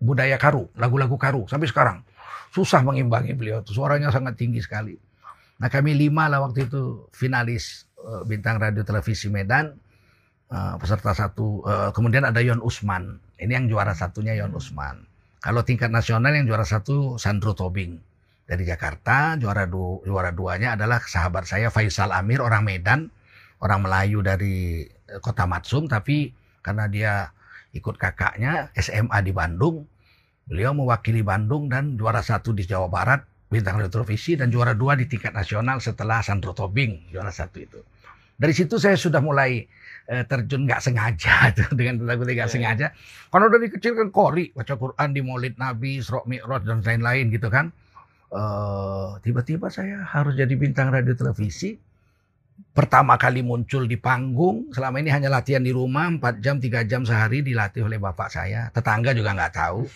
budaya 0.00 0.40
Karo, 0.40 0.72
lagu-lagu 0.80 1.16
Karo 1.20 1.44
sampai 1.44 1.68
sekarang. 1.68 1.98
Susah 2.48 2.80
mengimbangi 2.80 3.36
beliau, 3.36 3.60
suaranya 3.68 4.08
sangat 4.08 4.40
tinggi 4.40 4.64
sekali. 4.64 4.96
Nah 5.60 5.68
kami 5.68 5.92
lima 5.92 6.32
lah 6.32 6.40
waktu 6.40 6.70
itu 6.70 7.12
finalis 7.12 7.84
uh, 8.00 8.24
bintang 8.24 8.56
radio 8.56 8.80
televisi 8.80 9.28
Medan, 9.28 9.76
uh, 10.48 10.80
peserta 10.80 11.12
satu. 11.12 11.60
Uh, 11.68 11.90
kemudian 11.92 12.24
ada 12.24 12.40
Yon 12.40 12.64
Usman, 12.64 13.20
ini 13.36 13.52
yang 13.52 13.68
juara 13.68 13.92
satunya 13.92 14.32
Yon 14.40 14.56
Usman. 14.56 15.04
Kalau 15.44 15.60
tingkat 15.68 15.92
nasional 15.92 16.32
yang 16.32 16.48
juara 16.48 16.64
satu 16.64 17.20
Sandro 17.20 17.52
Tobing 17.52 18.07
dari 18.48 18.64
Jakarta. 18.64 19.36
Juara 19.36 19.68
du, 19.68 20.00
juara 20.08 20.32
duanya 20.32 20.74
adalah 20.74 21.04
sahabat 21.04 21.44
saya 21.44 21.68
Faisal 21.68 22.10
Amir 22.16 22.40
orang 22.40 22.64
Medan. 22.64 23.12
orang 23.58 23.82
Melayu 23.82 24.22
dari 24.22 24.86
eh, 24.86 25.18
kota 25.18 25.42
Matsum, 25.42 25.90
tapi 25.90 26.30
karena 26.62 26.86
dia 26.86 27.26
ikut 27.74 27.98
kakaknya 27.98 28.70
SMA 28.78 29.18
di 29.26 29.34
Bandung, 29.34 29.82
beliau 30.46 30.70
mewakili 30.78 31.26
Bandung 31.26 31.66
dan 31.66 31.98
juara 31.98 32.22
satu 32.22 32.54
di 32.54 32.62
Jawa 32.62 32.86
Barat, 32.86 33.26
bintang 33.50 33.82
televisi, 33.90 34.38
dan 34.38 34.54
juara 34.54 34.78
dua 34.78 34.94
di 34.94 35.10
tingkat 35.10 35.34
nasional 35.34 35.82
setelah 35.82 36.22
Sandro 36.22 36.54
Tobing, 36.54 37.10
juara 37.10 37.34
satu 37.34 37.58
itu. 37.58 37.82
Dari 38.38 38.54
situ 38.54 38.78
saya 38.78 38.94
sudah 38.94 39.18
mulai 39.18 39.66
eh, 40.06 40.22
terjun 40.22 40.62
nggak 40.62 40.78
sengaja 40.78 41.50
tuh 41.58 41.74
dengan 41.74 42.06
lagu 42.06 42.22
nggak 42.22 42.46
yeah. 42.46 42.46
sengaja. 42.46 42.86
Karena 43.26 43.46
dari 43.50 43.66
kecil 43.74 43.98
kan 43.98 44.08
kori 44.14 44.54
baca 44.54 44.78
Quran 44.78 45.08
di 45.10 45.20
Maulid 45.26 45.58
Nabi, 45.58 45.98
Isra 45.98 46.22
Mi'raj 46.22 46.62
dan 46.62 46.78
lain-lain 46.86 47.34
gitu 47.34 47.50
kan. 47.50 47.74
Uh, 48.28 49.16
tiba-tiba 49.24 49.72
saya 49.72 50.04
harus 50.04 50.36
jadi 50.36 50.52
bintang 50.52 50.92
radio 50.92 51.16
televisi. 51.16 51.80
Pertama 52.74 53.14
kali 53.14 53.40
muncul 53.40 53.86
di 53.86 53.94
panggung, 53.94 54.74
selama 54.74 54.98
ini 54.98 55.14
hanya 55.14 55.30
latihan 55.30 55.62
di 55.62 55.70
rumah 55.70 56.10
4 56.10 56.42
jam, 56.42 56.58
3 56.58 56.84
jam 56.90 57.06
sehari 57.06 57.40
dilatih 57.40 57.86
oleh 57.86 58.02
bapak 58.02 58.34
saya. 58.34 58.66
Tetangga 58.74 59.14
juga 59.14 59.30
nggak 59.32 59.54
tahu. 59.54 59.86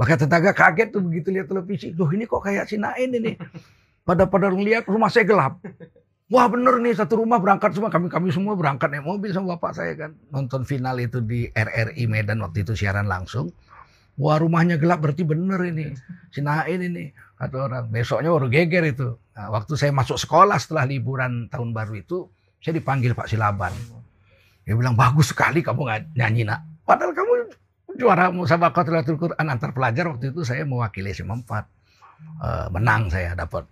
Bahkan 0.00 0.16
tetangga 0.26 0.56
kaget 0.56 0.88
tuh 0.96 1.02
begitu 1.04 1.28
lihat 1.28 1.46
televisi. 1.52 1.92
Loh 1.92 2.08
ini 2.10 2.24
kok 2.24 2.40
kayak 2.40 2.66
si 2.66 2.80
Nain 2.80 3.12
ini. 3.12 3.36
Pada 4.00 4.24
pada 4.26 4.48
lihat 4.48 4.88
rumah 4.88 5.12
saya 5.12 5.28
gelap. 5.28 5.60
Wah 6.30 6.46
bener 6.46 6.78
nih 6.78 6.94
satu 6.94 7.20
rumah 7.20 7.42
berangkat 7.42 7.74
semua 7.74 7.90
kami 7.90 8.06
kami 8.06 8.30
semua 8.30 8.54
berangkat 8.54 8.86
naik 8.86 9.02
mobil 9.02 9.34
sama 9.34 9.58
bapak 9.58 9.74
saya 9.74 9.98
kan 9.98 10.14
nonton 10.30 10.62
final 10.62 10.94
itu 11.02 11.18
di 11.18 11.50
RRI 11.50 12.06
Medan 12.06 12.38
waktu 12.40 12.62
itu 12.62 12.78
siaran 12.78 13.10
langsung. 13.10 13.50
Wah 14.14 14.38
rumahnya 14.38 14.78
gelap 14.78 15.02
berarti 15.02 15.26
bener 15.26 15.58
ini 15.68 15.90
si 16.30 16.38
Nain 16.38 16.80
ini 16.80 17.10
kata 17.40 17.56
orang 17.56 17.84
besoknya 17.88 18.28
baru 18.28 18.52
geger 18.52 18.84
itu. 18.84 19.16
Nah, 19.32 19.48
waktu 19.48 19.72
saya 19.80 19.96
masuk 19.96 20.20
sekolah 20.20 20.60
setelah 20.60 20.84
liburan 20.84 21.48
tahun 21.48 21.72
baru 21.72 21.96
itu 21.96 22.28
saya 22.60 22.76
dipanggil 22.76 23.16
Pak 23.16 23.32
Silaban. 23.32 23.72
Dia 24.68 24.76
bilang 24.76 24.92
bagus 24.92 25.32
sekali 25.32 25.64
kamu 25.64 26.12
nyanyi 26.12 26.44
nak. 26.44 26.84
Padahal 26.84 27.16
kamu 27.16 27.32
juara 27.96 28.28
musabaqatul 28.28 29.16
Quran 29.16 29.46
antar 29.48 29.72
pelajar 29.72 30.12
waktu 30.12 30.36
itu 30.36 30.44
saya 30.44 30.68
mewakili 30.68 31.16
SMA 31.16 31.40
4. 31.40 31.48
Uh, 32.40 32.68
menang 32.68 33.08
saya 33.08 33.32
dapat 33.32 33.64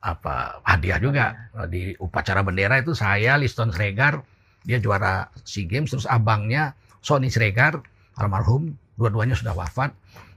apa 0.00 0.64
hadiah 0.64 0.98
juga 0.98 1.52
iya. 1.54 1.64
di 1.68 1.94
upacara 2.00 2.40
bendera 2.42 2.80
itu 2.80 2.96
saya 2.96 3.36
Liston 3.36 3.70
Sregar 3.70 4.24
dia 4.64 4.80
juara 4.80 5.28
SEA 5.44 5.68
Games 5.68 5.92
terus 5.92 6.08
abangnya 6.08 6.74
Sony 7.04 7.28
Sregar 7.28 7.78
almarhum 8.16 8.74
dua-duanya 8.96 9.36
sudah 9.36 9.52
wafat 9.52 9.92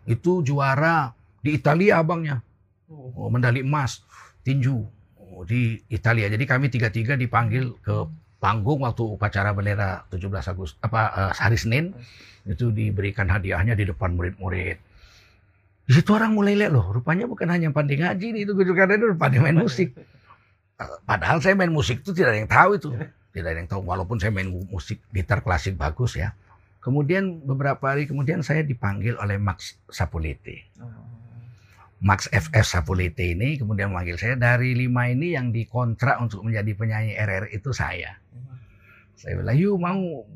itu 0.06 0.44
juara 0.44 1.16
di 1.44 1.60
Italia 1.60 2.00
abangnya 2.00 2.40
oh, 2.90 3.28
medali 3.28 3.62
emas 3.62 4.02
tinju 4.42 4.80
oh, 5.20 5.44
di 5.44 5.78
Italia 5.92 6.32
jadi 6.32 6.44
kami 6.48 6.72
tiga-tiga 6.72 7.20
dipanggil 7.20 7.76
ke 7.84 8.08
panggung 8.40 8.84
waktu 8.88 9.04
upacara 9.04 9.52
bendera 9.52 10.08
17 10.08 10.24
Agustus 10.52 10.80
apa 10.80 11.02
uh, 11.12 11.32
hari 11.36 11.60
Senin 11.60 11.92
itu 12.48 12.72
diberikan 12.72 13.28
hadiahnya 13.28 13.76
di 13.76 13.88
depan 13.88 14.16
murid-murid 14.16 14.80
di 15.84 15.92
situ 15.92 16.16
orang 16.16 16.32
mulai 16.32 16.56
lihat 16.56 16.72
loh, 16.72 16.96
rupanya 16.96 17.28
bukan 17.28 17.52
hanya 17.52 17.68
pandai 17.76 18.00
ngaji 18.00 18.32
nih, 18.32 18.42
itu 18.48 18.56
juga 18.56 18.88
ada 18.88 18.96
itu 18.96 19.12
pandai 19.20 19.44
main 19.44 19.60
musik. 19.60 19.92
Padahal 21.04 21.44
saya 21.44 21.60
main 21.60 21.72
musik 21.72 22.00
itu 22.00 22.16
tidak 22.16 22.32
ada 22.32 22.40
yang 22.40 22.52
tahu 22.52 22.70
itu. 22.80 22.90
Tidak 23.36 23.50
ada 23.52 23.60
yang 23.60 23.68
tahu, 23.68 23.84
walaupun 23.84 24.16
saya 24.16 24.32
main 24.32 24.48
musik 24.48 25.04
gitar 25.12 25.44
klasik 25.44 25.76
bagus 25.76 26.16
ya. 26.16 26.32
Kemudian 26.80 27.44
beberapa 27.44 27.84
hari 27.96 28.08
kemudian 28.08 28.44
saya 28.44 28.64
dipanggil 28.64 29.20
oleh 29.20 29.36
Max 29.36 29.76
Sapulite. 29.92 30.72
Max 32.04 32.28
FF 32.28 32.68
Sapulite 32.68 33.32
ini 33.32 33.56
kemudian 33.56 33.96
memanggil 33.96 34.20
saya 34.20 34.36
dari 34.36 34.76
lima 34.76 35.08
ini 35.08 35.40
yang 35.40 35.56
dikontrak 35.56 36.20
untuk 36.20 36.44
menjadi 36.44 36.72
penyanyi 36.76 37.16
RRI 37.16 37.56
itu 37.56 37.72
saya. 37.72 38.20
Saya 39.16 39.40
bilang, 39.40 39.56
yuk 39.56 39.80
mau 39.80 40.28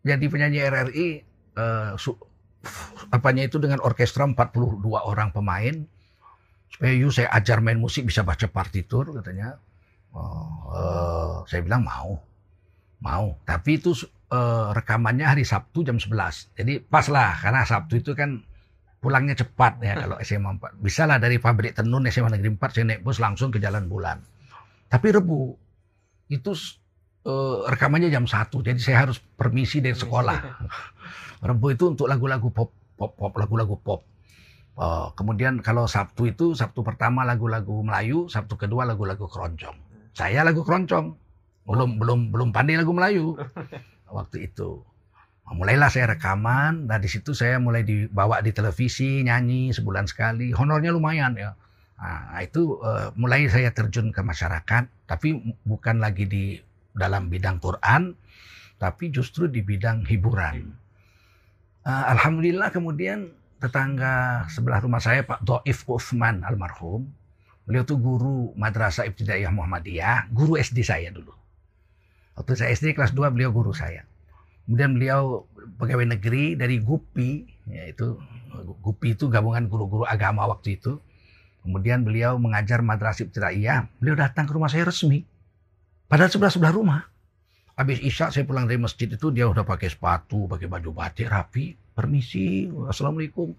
jadi 0.00 0.24
penyanyi 0.24 0.58
RRI 0.64 1.08
eh, 1.52 1.90
apanya 3.12 3.44
itu 3.44 3.60
dengan 3.60 3.84
orkestra 3.84 4.24
42 4.24 4.80
orang 4.88 5.36
pemain. 5.36 5.84
Supaya 6.72 6.92
you 6.96 7.12
saya 7.12 7.28
ajar 7.36 7.60
main 7.60 7.76
musik 7.76 8.08
bisa 8.08 8.24
baca 8.24 8.48
partitur 8.48 9.12
katanya. 9.12 9.60
Oh, 10.16 10.72
uh, 10.72 11.34
saya 11.44 11.60
bilang 11.60 11.84
mau 11.84 12.16
mau. 13.04 13.36
Tapi 13.44 13.76
itu 13.76 13.92
uh, 14.32 14.72
rekamannya 14.72 15.26
hari 15.26 15.44
Sabtu 15.44 15.84
jam 15.86 16.00
11 16.00 16.56
jadi 16.56 16.80
pas 16.82 17.06
lah 17.12 17.36
karena 17.38 17.62
Sabtu 17.62 18.00
itu 18.00 18.16
kan 18.16 18.42
pulangnya 19.06 19.38
cepat 19.38 19.78
ya 19.86 19.94
kalau 20.02 20.18
SMA 20.18 20.58
4 20.58 20.82
bisa 20.82 21.06
lah 21.06 21.22
dari 21.22 21.38
pabrik 21.38 21.78
tenun 21.78 22.10
SMA 22.10 22.34
Negeri 22.34 22.58
4 22.58 22.74
saya 22.74 22.84
naik 22.90 23.06
bus 23.06 23.22
langsung 23.22 23.54
ke 23.54 23.62
Jalan 23.62 23.86
Bulan. 23.86 24.18
Tapi 24.90 25.14
Rebu 25.14 25.54
itu 26.26 26.50
uh, 27.22 27.70
rekamannya 27.70 28.10
jam 28.10 28.26
1 28.26 28.50
jadi 28.50 28.74
saya 28.82 29.06
harus 29.06 29.22
permisi 29.22 29.78
dari 29.78 29.94
sekolah. 29.94 30.38
Rebo 31.46 31.70
itu 31.70 31.86
untuk 31.86 32.10
lagu-lagu 32.10 32.50
pop, 32.50 32.74
pop, 32.98 33.14
pop, 33.14 33.30
lagu-lagu 33.38 33.78
pop. 33.78 34.02
Uh, 34.74 35.14
kemudian 35.14 35.62
kalau 35.62 35.86
Sabtu 35.86 36.26
itu 36.26 36.58
Sabtu 36.58 36.82
pertama 36.82 37.22
lagu-lagu 37.22 37.86
Melayu, 37.86 38.26
Sabtu 38.26 38.58
kedua 38.58 38.90
lagu-lagu 38.90 39.30
keroncong. 39.30 39.78
Saya 40.18 40.42
lagu 40.42 40.66
keroncong, 40.66 41.14
belum 41.62 42.02
belum 42.02 42.34
belum 42.34 42.48
pandai 42.50 42.74
lagu 42.74 42.90
Melayu. 42.90 43.38
Waktu 44.18 44.50
itu. 44.50 44.82
Nah, 45.46 45.54
mulailah 45.54 45.86
saya 45.94 46.10
rekaman, 46.10 46.90
dan 46.90 46.98
di 46.98 47.06
situ 47.06 47.30
saya 47.30 47.62
mulai 47.62 47.86
dibawa 47.86 48.42
di 48.42 48.50
televisi 48.50 49.22
nyanyi 49.22 49.70
sebulan 49.70 50.10
sekali, 50.10 50.50
honornya 50.50 50.90
lumayan 50.90 51.38
ya. 51.38 51.54
Nah, 51.96 52.42
itu 52.42 52.82
uh, 52.82 53.14
mulai 53.14 53.46
saya 53.46 53.70
terjun 53.70 54.10
ke 54.10 54.20
masyarakat, 54.26 55.06
tapi 55.06 55.38
bukan 55.62 56.02
lagi 56.02 56.26
di 56.26 56.44
dalam 56.92 57.30
bidang 57.30 57.62
Quran, 57.62 58.18
tapi 58.76 59.14
justru 59.14 59.46
di 59.46 59.62
bidang 59.62 60.02
hiburan. 60.04 60.74
Uh, 61.86 62.04
Alhamdulillah 62.10 62.74
kemudian 62.74 63.30
tetangga 63.62 64.44
sebelah 64.50 64.82
rumah 64.82 65.00
saya 65.00 65.22
Pak 65.22 65.46
Doif 65.46 65.86
Uthman 65.86 66.42
almarhum. 66.42 67.06
Beliau 67.66 67.82
tuh 67.86 67.98
guru 67.98 68.54
Madrasah 68.54 69.06
Ibtidaiyah 69.06 69.50
Muhammadiyah, 69.50 70.30
guru 70.30 70.58
SD 70.58 70.82
saya 70.86 71.10
dulu. 71.10 71.34
Waktu 72.36 72.52
saya 72.54 72.70
SD 72.74 72.94
kelas 72.94 73.10
2 73.16 73.26
beliau 73.32 73.50
guru 73.50 73.74
saya. 73.74 74.06
Kemudian 74.66 74.98
beliau 74.98 75.46
pegawai 75.78 76.18
negeri 76.18 76.58
dari 76.58 76.82
GUPI, 76.82 77.30
yaitu 77.70 78.18
GUPI 78.82 79.14
itu 79.14 79.30
gabungan 79.30 79.70
guru-guru 79.70 80.02
agama 80.02 80.42
waktu 80.50 80.74
itu. 80.74 80.98
Kemudian 81.62 82.02
beliau 82.06 82.38
mengajar 82.38 82.82
Madrasah 82.82 83.26
Ibtidaiyah, 83.26 83.90
beliau 83.98 84.18
datang 84.18 84.46
ke 84.46 84.54
rumah 84.54 84.70
saya 84.70 84.86
resmi. 84.86 85.22
Padahal 86.06 86.30
sebelah-sebelah 86.30 86.74
rumah. 86.74 87.02
Habis 87.76 88.00
Isya 88.00 88.32
saya 88.32 88.46
pulang 88.46 88.64
dari 88.64 88.80
masjid 88.80 89.06
itu 89.10 89.30
dia 89.34 89.46
udah 89.50 89.66
pakai 89.66 89.90
sepatu, 89.90 90.46
pakai 90.50 90.66
baju 90.66 90.90
batik 90.94 91.30
rapi. 91.30 91.74
Permisi, 91.94 92.70
assalamualaikum. 92.88 93.54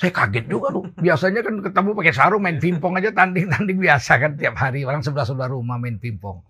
Saya 0.00 0.10
kaget 0.16 0.48
juga 0.48 0.72
tuh. 0.72 0.88
Biasanya 0.96 1.40
kan 1.44 1.54
ketemu 1.60 1.90
pakai 1.92 2.14
sarung 2.16 2.40
main 2.40 2.56
pingpong 2.56 2.96
aja 2.96 3.12
tanding-tanding 3.12 3.78
biasa 3.78 4.12
kan 4.16 4.32
tiap 4.32 4.56
hari 4.56 4.88
orang 4.88 5.04
sebelah 5.04 5.28
sebelah 5.28 5.52
rumah 5.52 5.76
main 5.76 6.00
pingpong. 6.00 6.40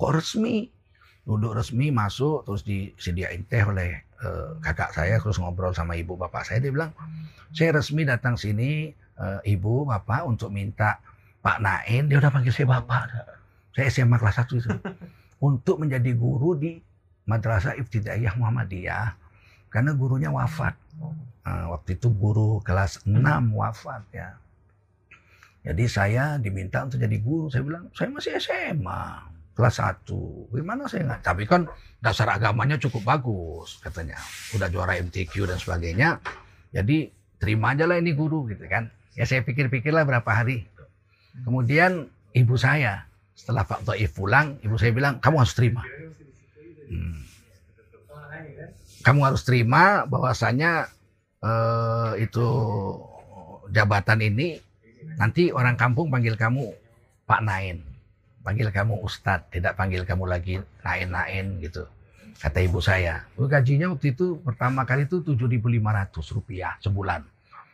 Kok 0.00 0.10
resmi? 0.10 0.73
Duduk 1.24 1.56
resmi 1.56 1.88
masuk 1.88 2.44
terus 2.44 2.62
disediain 2.68 3.48
teh 3.48 3.64
oleh 3.64 4.04
uh, 4.20 4.60
kakak 4.60 4.92
saya 4.92 5.16
terus 5.16 5.40
ngobrol 5.40 5.72
sama 5.72 5.96
ibu 5.96 6.20
bapak 6.20 6.44
saya 6.44 6.60
dia 6.60 6.68
bilang 6.68 6.92
saya 7.48 7.80
resmi 7.80 8.04
datang 8.04 8.36
sini 8.36 8.92
uh, 9.16 9.40
ibu 9.40 9.88
bapak 9.88 10.28
untuk 10.28 10.52
minta 10.52 11.00
Pak 11.44 11.60
Nain 11.60 12.08
dia 12.08 12.16
udah 12.16 12.32
panggil 12.32 12.52
saya 12.52 12.80
bapak. 12.80 13.12
Saya 13.76 13.92
SMA 13.92 14.16
kelas 14.16 14.40
1 14.40 14.60
itu 14.64 14.70
untuk 15.48 15.76
menjadi 15.76 16.16
guru 16.16 16.56
di 16.56 16.80
Madrasah 17.28 17.76
Ibtidaiyah 17.76 18.32
Muhammadiyah 18.40 19.16
karena 19.68 19.92
gurunya 19.92 20.32
wafat. 20.32 20.72
Nah, 21.44 21.76
waktu 21.76 22.00
itu 22.00 22.08
guru 22.08 22.64
kelas 22.64 23.04
6 23.04 23.20
wafat 23.52 24.02
ya. 24.14 24.40
Jadi 25.64 25.84
saya 25.88 26.36
diminta 26.40 26.84
untuk 26.84 27.00
jadi 27.00 27.16
guru. 27.20 27.48
Saya 27.48 27.64
bilang, 27.64 27.88
saya 27.96 28.08
masih 28.12 28.36
SMA, 28.36 29.04
kelas 29.54 29.78
1. 29.78 30.10
Gimana 30.50 30.90
saya 30.90 31.02
nggak? 31.08 31.22
Tapi 31.22 31.42
kan 31.46 31.66
dasar 32.02 32.30
agamanya 32.34 32.76
cukup 32.76 33.06
bagus 33.06 33.78
katanya. 33.80 34.18
Udah 34.52 34.68
juara 34.68 34.98
MTQ 34.98 35.48
dan 35.48 35.58
sebagainya. 35.58 36.18
Jadi 36.74 37.08
terima 37.38 37.72
aja 37.72 37.86
lah 37.86 37.96
ini 37.98 38.12
guru 38.12 38.50
gitu 38.50 38.66
kan. 38.66 38.90
Ya 39.14 39.24
saya 39.24 39.46
pikir-pikirlah 39.46 40.02
berapa 40.02 40.26
hari. 40.26 40.66
Kemudian 41.46 42.10
ibu 42.34 42.54
saya 42.58 43.06
setelah 43.34 43.66
Pak 43.66 43.82
Taif 43.86 44.14
pulang, 44.14 44.58
ibu 44.62 44.78
saya 44.78 44.94
bilang, 44.94 45.18
kamu 45.18 45.42
harus 45.42 45.54
terima. 45.58 45.82
Hmm. 46.90 47.18
Kamu 49.04 49.20
harus 49.26 49.42
terima 49.42 50.06
bahwasanya 50.06 50.88
uh, 51.42 52.14
itu 52.16 52.46
jabatan 53.74 54.22
ini 54.22 54.58
nanti 55.20 55.50
orang 55.52 55.76
kampung 55.76 56.08
panggil 56.08 56.38
kamu 56.38 56.72
Pak 57.28 57.40
Nain, 57.44 57.84
panggil 58.44 58.68
kamu 58.68 59.00
Ustadz, 59.00 59.48
tidak 59.48 59.74
panggil 59.74 60.04
kamu 60.04 60.28
lagi 60.28 60.60
Nain-Nain 60.84 61.64
gitu. 61.64 61.88
Kata 62.36 62.60
ibu 62.60 62.78
saya, 62.84 63.24
gajinya 63.40 63.88
waktu 63.96 64.12
itu 64.12 64.36
pertama 64.44 64.84
kali 64.84 65.08
itu 65.08 65.24
7.500 65.24 66.36
rupiah 66.36 66.76
sebulan. 66.84 67.24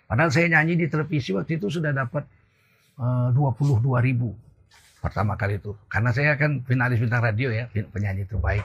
Padahal 0.06 0.30
saya 0.30 0.46
nyanyi 0.46 0.78
di 0.78 0.86
televisi 0.86 1.34
waktu 1.34 1.58
itu 1.58 1.66
sudah 1.66 1.90
dapat 1.90 2.22
eh, 3.02 3.28
uh, 3.30 3.34
22 3.34 3.82
ribu 4.06 4.30
pertama 5.02 5.34
kali 5.34 5.58
itu. 5.58 5.74
Karena 5.90 6.14
saya 6.14 6.38
kan 6.38 6.62
finalis 6.62 7.02
bintang 7.02 7.24
radio 7.24 7.50
ya, 7.50 7.66
penyanyi 7.70 8.28
terbaik 8.28 8.62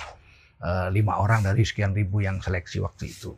uh, 0.62 0.92
lima 0.92 1.18
orang 1.18 1.42
dari 1.42 1.64
sekian 1.66 1.96
ribu 1.96 2.22
yang 2.22 2.44
seleksi 2.44 2.84
waktu 2.84 3.10
itu. 3.10 3.34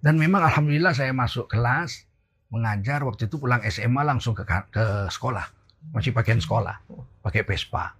Dan 0.00 0.16
memang 0.16 0.46
alhamdulillah 0.46 0.94
saya 0.94 1.10
masuk 1.10 1.50
kelas 1.50 2.08
mengajar 2.48 3.04
waktu 3.04 3.28
itu 3.28 3.36
pulang 3.36 3.60
SMA 3.68 4.02
langsung 4.08 4.32
ke 4.32 4.46
ke 4.72 5.10
sekolah, 5.12 5.44
masih 5.94 6.12
pakaian 6.12 6.40
sekolah, 6.40 6.82
pakai 7.24 7.42
Vespa. 7.46 7.96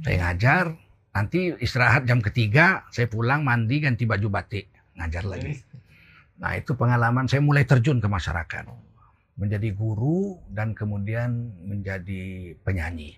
Saya 0.00 0.16
ngajar, 0.24 0.72
nanti 1.12 1.52
istirahat 1.60 2.08
jam 2.08 2.24
ketiga, 2.24 2.88
saya 2.88 3.08
pulang 3.08 3.44
mandi 3.44 3.84
ganti 3.84 4.08
baju 4.08 4.28
batik, 4.32 4.72
ngajar 4.96 5.24
lagi. 5.28 5.60
Nah 6.40 6.58
itu 6.58 6.74
pengalaman 6.74 7.28
saya 7.28 7.44
mulai 7.44 7.62
terjun 7.68 8.02
ke 8.02 8.08
masyarakat 8.08 8.66
menjadi 9.36 9.72
guru 9.72 10.36
dan 10.52 10.76
kemudian 10.76 11.54
menjadi 11.64 12.54
penyanyi. 12.62 13.16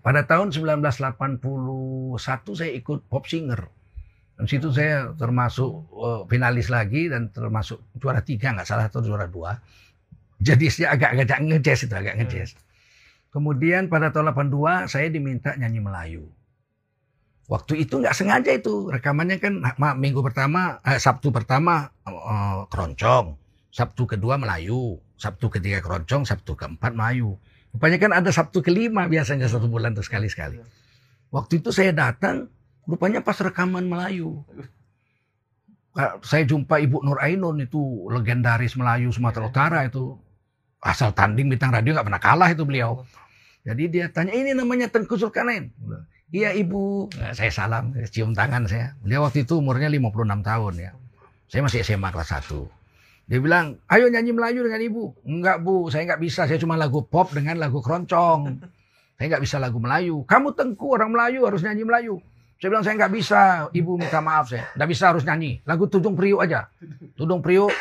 Pada 0.00 0.24
tahun 0.24 0.50
1981 0.50 2.16
saya 2.56 2.72
ikut 2.72 3.06
pop 3.06 3.28
singer. 3.28 3.68
Dan 4.40 4.48
situ 4.48 4.72
saya 4.72 5.12
termasuk 5.20 5.84
uh, 5.92 6.24
finalis 6.24 6.72
lagi 6.72 7.12
dan 7.12 7.28
termasuk 7.28 7.84
juara 8.00 8.24
tiga 8.24 8.56
nggak 8.56 8.64
salah 8.64 8.88
atau 8.88 9.04
juara 9.04 9.28
dua. 9.28 9.60
Jadi 10.40 10.72
saya 10.72 10.96
agak 10.96 11.20
agak 11.20 11.40
ngejazz 11.44 11.84
itu 11.84 11.92
agak 11.92 12.16
ngejazz. 12.16 12.56
Kemudian 13.30 13.86
pada 13.86 14.10
tahun 14.10 14.34
82 14.34 14.90
saya 14.90 15.06
diminta 15.06 15.54
nyanyi 15.54 15.78
Melayu. 15.78 16.26
Waktu 17.50 17.82
itu 17.82 17.98
nggak 17.98 18.14
sengaja 18.14 18.54
itu 18.54 18.94
rekamannya 18.94 19.42
kan 19.42 19.58
minggu 19.98 20.22
pertama 20.22 20.78
eh, 20.86 21.02
Sabtu 21.02 21.34
pertama 21.34 21.90
uh, 22.06 22.66
keroncong, 22.70 23.34
Sabtu 23.74 24.06
kedua 24.06 24.38
Melayu, 24.38 25.02
Sabtu 25.18 25.50
ketiga 25.50 25.82
keroncong, 25.82 26.22
Sabtu 26.22 26.54
keempat 26.54 26.94
Melayu. 26.94 27.38
Rupanya 27.70 27.98
kan 28.02 28.12
ada 28.14 28.30
Sabtu 28.34 28.62
kelima 28.62 29.06
biasanya 29.06 29.46
satu 29.46 29.70
bulan 29.70 29.94
tuh 29.94 30.02
sekali-sekali. 30.02 30.58
Waktu 31.30 31.62
itu 31.62 31.70
saya 31.70 31.94
datang, 31.94 32.50
rupanya 32.86 33.22
pas 33.22 33.38
rekaman 33.38 33.86
Melayu. 33.86 34.42
Saya 36.22 36.46
jumpa 36.46 36.82
Ibu 36.82 37.02
Nur 37.02 37.18
Ainun 37.22 37.62
itu 37.62 38.10
legendaris 38.10 38.74
Melayu 38.74 39.14
Sumatera 39.14 39.46
Utara 39.50 39.86
itu. 39.86 40.18
Asal 40.80 41.12
tanding 41.12 41.52
bintang 41.52 41.76
radio 41.76 41.92
nggak 41.92 42.08
pernah 42.08 42.22
kalah 42.22 42.48
itu 42.48 42.64
beliau. 42.64 43.04
Jadi 43.60 43.92
dia 43.92 44.08
tanya, 44.08 44.32
ini 44.32 44.56
namanya 44.56 44.88
Tengku 44.88 45.20
Zulkarnain. 45.20 45.68
Iya 46.32 46.56
ibu. 46.56 47.12
Nah, 47.20 47.36
saya 47.36 47.52
salam, 47.52 47.92
cium 48.08 48.32
tangan 48.32 48.64
saya. 48.64 48.96
Beliau 49.04 49.28
waktu 49.28 49.44
itu 49.44 49.60
umurnya 49.60 49.92
56 49.92 50.40
tahun 50.40 50.74
ya. 50.80 50.90
Saya 51.50 51.60
masih 51.66 51.84
SMA 51.84 52.08
kelas 52.08 52.30
1. 52.48 53.28
Dia 53.30 53.38
bilang, 53.38 53.78
ayo 53.90 54.08
nyanyi 54.08 54.32
Melayu 54.32 54.64
dengan 54.64 54.80
ibu. 54.80 55.02
Enggak 55.26 55.60
bu, 55.60 55.90
saya 55.92 56.06
enggak 56.08 56.22
bisa. 56.22 56.46
Saya 56.48 56.56
cuma 56.56 56.78
lagu 56.78 57.04
pop 57.04 57.28
dengan 57.34 57.60
lagu 57.60 57.82
keroncong. 57.84 58.62
Saya 59.18 59.26
enggak 59.26 59.42
bisa 59.44 59.60
lagu 59.60 59.76
Melayu. 59.82 60.24
Kamu 60.24 60.56
tengku 60.56 60.96
orang 60.96 61.12
Melayu 61.12 61.44
harus 61.44 61.60
nyanyi 61.60 61.84
Melayu. 61.84 62.22
Saya 62.56 62.68
bilang 62.72 62.84
saya 62.86 62.94
enggak 62.96 63.12
bisa. 63.12 63.40
Ibu 63.74 64.00
minta 64.00 64.24
maaf 64.24 64.48
saya. 64.48 64.70
Enggak 64.78 64.88
bisa 64.96 65.04
harus 65.12 65.22
nyanyi. 65.26 65.60
Lagu 65.68 65.90
Tudung 65.90 66.16
Priuk 66.16 66.40
aja. 66.40 66.70
Tudung 67.18 67.44
Priuk 67.44 67.74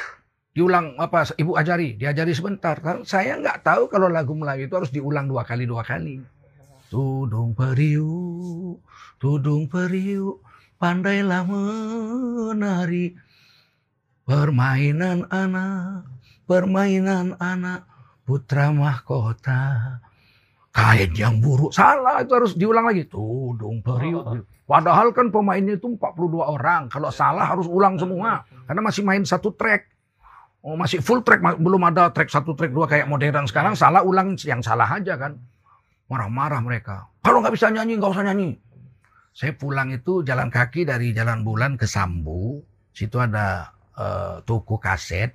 diulang 0.54 0.98
apa 0.98 1.30
ibu 1.38 1.54
ajari 1.56 1.96
diajari 1.96 2.34
sebentar 2.34 2.82
saya 3.06 3.38
enggak 3.38 3.62
tahu 3.62 3.86
kalau 3.88 4.10
lagu 4.10 4.34
Melayu 4.34 4.66
itu 4.66 4.76
harus 4.76 4.92
diulang 4.92 5.30
dua 5.30 5.46
kali 5.46 5.70
dua 5.70 5.86
kali 5.86 6.22
tudung 6.90 7.54
periuk 7.54 8.82
tudung 9.22 9.70
periuk 9.70 10.42
pandailah 10.82 11.46
menari 11.46 13.14
Permainan 14.30 15.26
anak, 15.34 16.06
permainan 16.46 17.34
anak, 17.42 17.90
putra 18.30 18.70
mahkota. 18.70 19.98
Kain 20.70 21.10
yang 21.18 21.42
buruk, 21.42 21.74
salah 21.74 22.22
itu 22.22 22.38
harus 22.38 22.54
diulang 22.54 22.86
lagi. 22.86 23.10
Tudung 23.10 23.82
periuk. 23.82 24.46
Padahal 24.70 25.18
kan 25.18 25.34
pemainnya 25.34 25.82
itu 25.82 25.98
42 25.98 26.46
orang. 26.46 26.94
Kalau 26.94 27.10
salah 27.10 27.42
harus 27.42 27.66
ulang 27.66 27.98
semua. 27.98 28.46
Karena 28.70 28.86
masih 28.86 29.02
main 29.02 29.26
satu 29.26 29.50
track. 29.50 29.90
Oh, 30.60 30.76
masih 30.76 31.00
full 31.00 31.24
track, 31.24 31.40
belum 31.40 31.88
ada 31.88 32.12
track 32.12 32.28
satu, 32.28 32.52
track 32.52 32.76
dua 32.76 32.84
kayak 32.84 33.08
modern 33.08 33.48
sekarang. 33.48 33.80
Salah 33.80 34.04
ulang 34.04 34.36
yang 34.44 34.60
salah 34.60 34.92
aja 34.92 35.16
kan. 35.16 35.40
Marah-marah 36.12 36.60
mereka. 36.60 37.08
Kalau 37.24 37.40
nggak 37.40 37.56
bisa 37.56 37.72
nyanyi, 37.72 37.96
nggak 37.96 38.12
usah 38.12 38.26
nyanyi. 38.28 38.60
Saya 39.32 39.56
pulang 39.56 39.94
itu 39.96 40.20
jalan 40.26 40.52
kaki 40.52 40.84
dari 40.84 41.16
Jalan 41.16 41.48
Bulan 41.48 41.80
ke 41.80 41.88
Sambu. 41.88 42.60
Situ 42.92 43.16
ada 43.22 43.72
uh, 43.96 44.44
toko 44.44 44.82
kaset 44.82 45.32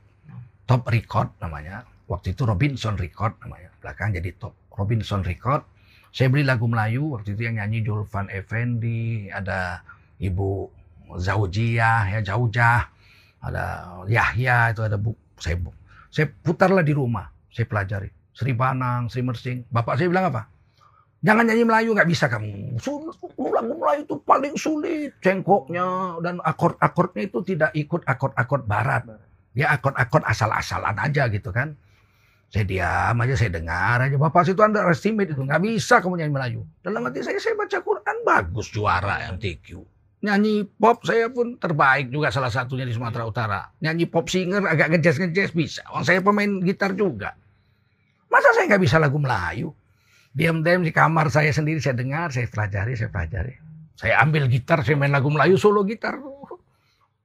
Top 0.68 0.84
Record 0.92 1.32
namanya. 1.40 1.88
Waktu 2.04 2.36
itu 2.36 2.44
Robinson 2.44 3.00
Record 3.00 3.40
namanya. 3.40 3.72
Belakang 3.80 4.12
jadi 4.12 4.28
Top 4.36 4.52
Robinson 4.76 5.24
Record. 5.24 5.64
Saya 6.12 6.28
beli 6.28 6.44
lagu 6.44 6.68
Melayu 6.68 7.16
waktu 7.16 7.32
itu 7.32 7.48
yang 7.48 7.58
nyanyi 7.58 7.80
Julvan 7.80 8.28
Effendi, 8.30 9.32
ada 9.32 9.82
Ibu 10.20 10.70
Zaujia, 11.18 12.06
ya 12.06 12.20
Jaujah, 12.22 12.86
ada 13.44 14.00
Yahya 14.08 14.72
itu 14.72 14.80
ada 14.80 14.96
bu 14.96 15.12
saya 15.36 15.60
bu 15.60 15.70
saya 16.14 16.30
putarlah 16.30 16.86
di 16.86 16.94
rumah, 16.94 17.26
saya 17.50 17.66
pelajari. 17.66 18.06
Sri 18.30 18.54
Banang, 18.54 19.10
Sri 19.10 19.26
Mersing. 19.26 19.66
Bapak 19.66 19.98
saya 19.98 20.06
bilang 20.06 20.30
apa? 20.30 20.46
Jangan 21.26 21.42
nyanyi 21.50 21.66
Melayu, 21.66 21.90
nggak 21.90 22.06
bisa 22.06 22.30
kamu. 22.30 22.78
Lagu 23.50 23.74
Melayu 23.74 24.06
itu 24.06 24.16
paling 24.22 24.54
sulit. 24.54 25.18
Cengkoknya 25.18 26.22
dan 26.22 26.38
akord-akordnya 26.38 27.26
itu 27.26 27.42
tidak 27.42 27.74
ikut 27.74 28.06
akord-akord 28.06 28.62
barat. 28.62 29.02
Ya 29.58 29.74
akord-akord 29.74 30.22
asal-asalan 30.22 30.94
aja 31.02 31.26
gitu 31.26 31.50
kan. 31.50 31.74
Saya 32.54 32.62
diam 32.62 33.18
aja, 33.18 33.34
saya 33.34 33.50
dengar 33.50 33.98
aja. 33.98 34.14
Bapak 34.14 34.46
situ 34.46 34.62
anda 34.62 34.86
estimate 34.86 35.34
itu. 35.34 35.42
Nggak 35.42 35.62
bisa 35.66 35.98
kamu 35.98 36.22
nyanyi 36.22 36.30
Melayu. 36.30 36.60
Dalam 36.78 37.02
hati 37.10 37.26
saya, 37.26 37.42
saya 37.42 37.58
baca 37.58 37.78
Quran 37.82 38.16
bagus 38.22 38.70
juara 38.70 39.26
yang 39.26 39.34
TQ. 39.42 39.82
Nyanyi 40.24 40.64
pop 40.64 41.04
saya 41.04 41.28
pun 41.28 41.60
terbaik 41.60 42.08
juga 42.08 42.32
salah 42.32 42.48
satunya 42.48 42.88
di 42.88 42.96
Sumatera 42.96 43.28
Utara. 43.28 43.60
Nyanyi 43.84 44.08
pop 44.08 44.24
singer 44.32 44.64
agak 44.64 44.96
ngejazz-ngejazz 44.96 45.52
bisa. 45.52 45.84
Orang 45.92 46.08
saya 46.08 46.24
pemain 46.24 46.48
gitar 46.64 46.96
juga. 46.96 47.36
Masa 48.32 48.56
saya 48.56 48.72
nggak 48.72 48.82
bisa 48.88 48.96
lagu 48.96 49.20
Melayu? 49.20 49.76
Diam-diam 50.32 50.80
di 50.80 50.96
kamar 50.96 51.28
saya 51.28 51.52
sendiri 51.52 51.76
saya 51.76 52.00
dengar, 52.00 52.32
saya 52.32 52.48
pelajari, 52.48 52.96
saya 52.96 53.12
pelajari. 53.12 53.54
Saya 54.00 54.16
ambil 54.24 54.48
gitar, 54.48 54.80
saya 54.80 54.96
main 54.96 55.12
lagu 55.12 55.28
Melayu, 55.28 55.60
solo 55.60 55.84
gitar. 55.84 56.16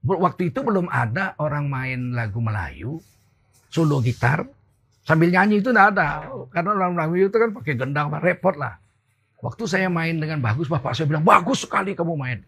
Waktu 0.04 0.52
itu 0.52 0.60
belum 0.60 0.92
ada 0.92 1.40
orang 1.40 1.72
main 1.72 2.12
lagu 2.12 2.44
Melayu, 2.44 3.00
solo 3.72 4.04
gitar, 4.04 4.44
sambil 5.08 5.32
nyanyi 5.32 5.64
itu 5.64 5.72
tidak 5.72 5.96
ada. 5.96 6.28
Karena 6.52 6.76
orang 6.76 7.00
Melayu 7.00 7.32
itu 7.32 7.38
kan 7.40 7.56
pakai 7.56 7.80
gendang, 7.80 8.12
repot 8.20 8.60
lah. 8.60 8.76
Waktu 9.40 9.64
saya 9.72 9.88
main 9.88 10.20
dengan 10.20 10.44
bagus, 10.44 10.68
bapak 10.68 10.92
saya 10.94 11.08
bilang, 11.08 11.24
bagus 11.24 11.64
sekali 11.64 11.96
kamu 11.96 12.14
main. 12.20 12.44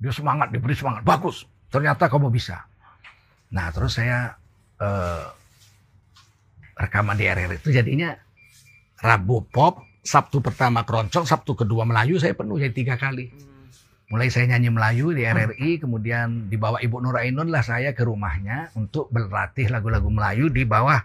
Dia 0.00 0.12
semangat, 0.16 0.48
diberi 0.48 0.72
semangat, 0.72 1.04
bagus. 1.04 1.44
Ternyata 1.68 2.08
kamu 2.08 2.32
bisa. 2.32 2.64
Nah 3.52 3.68
terus 3.70 4.00
saya 4.00 4.32
uh, 4.80 5.24
rekaman 6.80 7.20
di 7.20 7.28
RR 7.28 7.60
itu 7.60 7.68
jadinya 7.70 8.16
Rabu 9.00 9.44
pop, 9.48 9.84
Sabtu 10.00 10.40
pertama 10.40 10.84
keroncong, 10.84 11.28
Sabtu 11.28 11.52
kedua 11.52 11.84
Melayu 11.84 12.16
saya 12.16 12.32
penuh 12.32 12.56
jadi 12.56 12.72
tiga 12.72 12.96
kali. 12.96 13.28
Mulai 14.10 14.26
saya 14.26 14.50
nyanyi 14.50 14.74
Melayu 14.74 15.14
di 15.14 15.22
RRI, 15.22 15.78
kemudian 15.78 16.50
dibawa 16.50 16.82
Ibu 16.82 16.98
Nur 16.98 17.14
Ainun 17.14 17.46
lah 17.46 17.62
saya 17.62 17.94
ke 17.94 18.02
rumahnya 18.02 18.74
untuk 18.74 19.06
berlatih 19.14 19.70
lagu-lagu 19.70 20.10
Melayu 20.10 20.50
di 20.50 20.66
bawah 20.66 20.98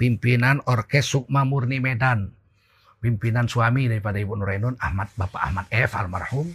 pimpinan 0.00 0.64
Orkes 0.64 1.04
Sukma 1.12 1.44
Murni 1.44 1.84
Medan. 1.84 2.32
Pimpinan 2.96 3.44
suami 3.44 3.92
daripada 3.92 4.16
Ibu 4.16 4.40
Nur 4.40 4.48
Ainun, 4.48 4.74
Ahmad 4.80 5.12
Bapak 5.20 5.42
Ahmad 5.52 5.68
F 5.68 5.92
almarhum. 6.00 6.48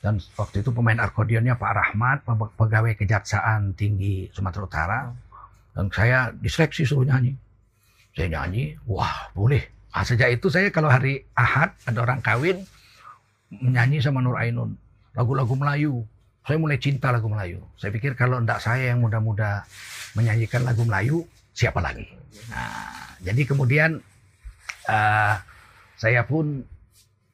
Dan 0.00 0.16
waktu 0.36 0.64
itu 0.64 0.72
pemain 0.72 0.96
akordeonnya 0.96 1.60
Pak 1.60 1.72
Rahmat, 1.76 2.18
pegawai 2.56 2.96
Kejaksaan 2.96 3.76
Tinggi 3.76 4.32
Sumatera 4.32 4.64
Utara. 4.64 5.00
Dan 5.76 5.92
saya 5.92 6.32
diseleksi 6.32 6.88
suruh 6.88 7.04
nyanyi. 7.04 7.36
Saya 8.16 8.32
nyanyi, 8.32 8.74
wah 8.88 9.28
boleh 9.36 9.80
Nah, 9.90 10.06
sejak 10.06 10.30
itu 10.30 10.46
saya 10.46 10.70
kalau 10.70 10.86
hari 10.86 11.26
Ahad 11.34 11.74
ada 11.82 11.98
orang 12.06 12.22
kawin 12.22 12.62
menyanyi 13.50 13.98
sama 13.98 14.22
Nur 14.22 14.38
Ainun 14.38 14.78
lagu-lagu 15.18 15.50
Melayu. 15.58 16.06
Saya 16.46 16.56
mulai 16.62 16.78
cinta 16.78 17.10
lagu 17.10 17.26
Melayu. 17.26 17.58
Saya 17.74 17.90
pikir 17.90 18.14
kalau 18.14 18.38
tidak 18.38 18.62
saya 18.62 18.94
yang 18.94 19.02
muda-muda 19.02 19.66
menyanyikan 20.14 20.62
lagu 20.62 20.86
Melayu, 20.86 21.26
siapa 21.52 21.82
lagi? 21.82 22.06
Nah, 22.48 23.18
jadi 23.18 23.42
kemudian 23.42 23.98
uh, 24.86 25.34
saya 25.98 26.22
pun 26.22 26.62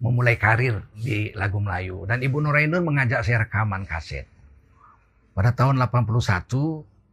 memulai 0.01 0.37
karir 0.37 0.85
di 0.93 1.33
lagu 1.33 1.61
Melayu. 1.61 2.05
Dan 2.05 2.21
Ibu 2.21 2.37
Nur 2.45 2.57
Ainun 2.57 2.85
mengajak 2.85 3.25
saya 3.25 3.49
rekaman 3.49 3.89
kaset. 3.89 4.29
Pada 5.33 5.53
tahun 5.53 5.77
81 5.81 6.09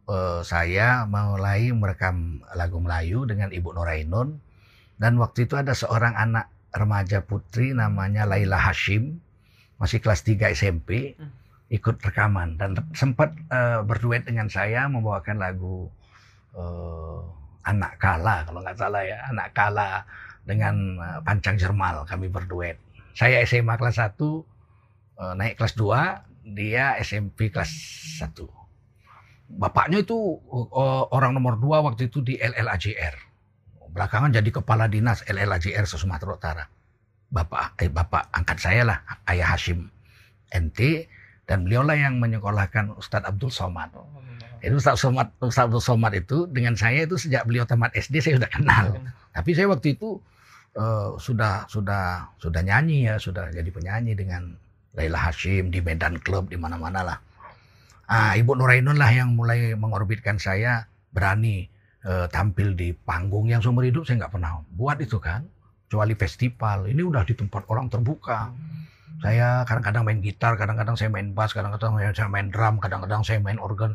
uh, 0.08 0.40
saya 0.44 1.04
mulai 1.08 1.72
merekam 1.72 2.40
lagu 2.56 2.80
Melayu 2.80 3.24
dengan 3.28 3.52
Ibu 3.52 3.72
Nur 3.72 3.88
Ainun 3.88 4.40
dan 4.98 5.18
waktu 5.18 5.46
itu 5.50 5.58
ada 5.58 5.74
seorang 5.74 6.14
anak 6.14 6.50
remaja 6.74 7.22
putri 7.22 7.74
namanya 7.74 8.26
Laila 8.26 8.58
Hashim, 8.58 9.18
masih 9.78 9.98
kelas 10.02 10.22
3 10.26 10.54
SMP, 10.54 11.18
hmm. 11.18 11.30
ikut 11.70 11.98
rekaman. 12.02 12.58
Dan 12.58 12.78
sempat 12.94 13.34
uh, 13.50 13.82
berduet 13.82 14.26
dengan 14.26 14.46
saya 14.50 14.86
membawakan 14.86 15.38
lagu 15.38 15.90
uh, 16.54 17.22
Anak 17.64 17.96
Kala 17.96 18.44
kalau 18.44 18.60
nggak 18.60 18.76
salah 18.76 19.02
ya, 19.02 19.18
Anak 19.32 19.48
Kala 19.56 20.04
dengan 20.44 21.00
uh, 21.00 21.18
Pancang 21.24 21.56
Jermal 21.56 22.04
kami 22.04 22.28
berduet. 22.28 22.76
Saya 23.16 23.40
SMA 23.48 23.76
kelas 23.80 24.00
1 24.00 24.20
uh, 24.20 25.34
naik 25.36 25.58
kelas 25.58 25.74
2, 25.76 26.54
dia 26.54 26.94
SMP 27.00 27.48
kelas 27.48 27.70
1. 28.20 28.32
Bapaknya 29.54 30.00
itu 30.02 30.16
uh, 30.50 31.04
orang 31.12 31.36
nomor 31.36 31.60
2 31.60 31.86
waktu 31.86 32.08
itu 32.08 32.24
di 32.24 32.36
LLAJR. 32.40 33.16
Belakangan 33.94 34.34
jadi 34.34 34.50
kepala 34.50 34.90
dinas 34.90 35.22
LLAJR 35.28 35.86
Sumatera 35.86 36.34
Utara. 36.34 36.64
Bapak 37.30 37.78
eh, 37.82 37.90
bapak 37.90 38.30
angkat 38.30 38.58
saya 38.62 38.82
lah, 38.86 38.98
Ayah 39.26 39.54
Hashim 39.54 39.90
NT 40.54 41.10
dan 41.44 41.66
beliaulah 41.66 41.98
yang 41.98 42.18
menyekolahkan 42.22 42.94
Ustadz 42.96 43.26
Abdul 43.26 43.52
Somad. 43.52 43.92
Itu 44.64 44.80
Ustadz 44.80 45.02
Somad, 45.02 45.28
Ustadz 45.42 45.68
Abdul 45.70 45.84
Somad 45.84 46.12
itu 46.16 46.48
dengan 46.48 46.74
saya 46.78 47.04
itu 47.04 47.18
sejak 47.20 47.44
beliau 47.44 47.68
tamat 47.68 47.92
SD 47.94 48.22
saya 48.22 48.34
sudah 48.40 48.50
kenal. 48.50 48.96
Tapi 49.36 49.50
saya 49.52 49.66
waktu 49.68 49.98
itu 49.98 50.22
uh, 50.78 51.16
sudah 51.18 51.66
sudah 51.70 52.34
sudah 52.38 52.60
nyanyi 52.62 53.10
ya, 53.10 53.16
sudah 53.18 53.50
jadi 53.50 53.70
penyanyi 53.70 54.14
dengan 54.14 54.54
Laila 54.94 55.30
Hashim 55.30 55.74
di 55.74 55.82
Medan 55.82 56.22
Club 56.22 56.50
di 56.50 56.58
mana-mana 56.58 57.02
lah. 57.02 57.18
Ah, 58.04 58.36
Ibu 58.36 58.52
Nurainun 58.54 59.00
lah 59.00 59.10
yang 59.10 59.32
mulai 59.32 59.72
mengorbitkan 59.74 60.36
saya 60.36 60.84
berani 61.08 61.64
uh, 62.04 62.28
tampil 62.28 62.76
di 62.76 62.92
panggung 62.92 63.48
yang 63.48 63.64
seumur 63.64 63.88
hidup 63.88 64.04
saya 64.04 64.26
nggak 64.26 64.34
pernah 64.36 64.60
buat 64.76 65.00
itu 65.00 65.16
kan. 65.18 65.48
Kecuali 65.88 66.16
festival, 66.18 66.90
ini 66.90 67.06
udah 67.06 67.22
di 67.22 67.38
tempat 67.38 67.70
orang 67.70 67.86
terbuka. 67.86 68.50
Saya 69.22 69.62
kadang-kadang 69.62 70.02
main 70.02 70.18
gitar, 70.18 70.58
kadang-kadang 70.58 70.98
saya 70.98 71.06
main 71.06 71.30
bass, 71.30 71.54
kadang-kadang 71.54 71.96
saya 72.12 72.26
main 72.26 72.50
drum, 72.50 72.82
kadang-kadang 72.82 73.22
saya 73.22 73.38
main 73.38 73.62
organ. 73.62 73.94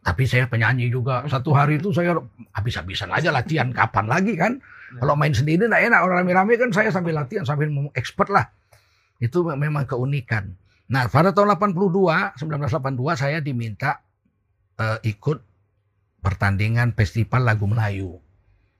Tapi 0.00 0.24
saya 0.24 0.48
penyanyi 0.48 0.88
juga. 0.88 1.28
Satu 1.28 1.52
hari 1.52 1.76
itu 1.76 1.92
saya 1.92 2.16
habis-habisan 2.56 3.12
aja 3.12 3.28
latihan. 3.28 3.68
Kapan 3.68 4.08
lagi 4.08 4.32
kan? 4.32 4.64
Kalau 4.98 5.14
main 5.14 5.30
sendiri 5.30 5.70
enggak 5.70 5.86
enak. 5.86 6.00
Orang 6.02 6.26
rame-rame 6.26 6.58
kan 6.58 6.70
saya 6.74 6.90
sambil 6.90 7.14
latihan, 7.14 7.46
sambil 7.46 7.70
expert 7.94 8.26
lah. 8.32 8.50
Itu 9.22 9.46
memang 9.46 9.86
keunikan. 9.86 10.56
Nah, 10.90 11.06
pada 11.06 11.30
tahun 11.30 11.54
82, 11.54 12.40
1982 12.42 13.14
saya 13.14 13.38
diminta 13.38 14.02
uh, 14.80 14.98
ikut 15.06 15.38
pertandingan 16.24 16.96
festival 16.98 17.46
lagu 17.46 17.70
Melayu 17.70 18.18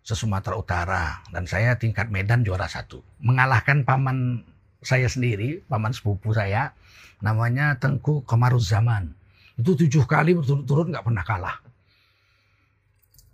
se 0.00 0.16
Sumatera 0.16 0.56
Utara 0.56 1.04
dan 1.28 1.44
saya 1.44 1.76
tingkat 1.76 2.08
Medan 2.08 2.40
juara 2.44 2.68
satu 2.68 3.04
mengalahkan 3.20 3.84
paman 3.84 4.44
saya 4.80 5.08
sendiri 5.08 5.60
paman 5.68 5.92
sepupu 5.92 6.32
saya 6.32 6.72
namanya 7.20 7.76
Tengku 7.76 8.24
Kemaruz 8.24 8.72
Zaman 8.72 9.12
itu 9.60 9.76
tujuh 9.76 10.08
kali 10.08 10.32
berturut-turut 10.32 10.88
nggak 10.88 11.04
pernah 11.04 11.24
kalah 11.24 11.56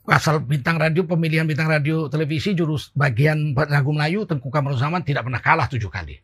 asal 0.06 0.38
bintang 0.42 0.78
radio 0.78 1.02
pemilihan 1.02 1.46
bintang 1.46 1.66
radio 1.66 2.06
televisi 2.06 2.54
jurus 2.54 2.94
bagian 2.94 3.54
lagu 3.54 3.90
Melayu 3.90 4.22
Tengku 4.24 4.48
Kemaruz 4.48 4.78
Zaman 4.78 5.02
tidak 5.02 5.26
pernah 5.26 5.42
kalah 5.42 5.66
tujuh 5.66 5.90
kali. 5.90 6.18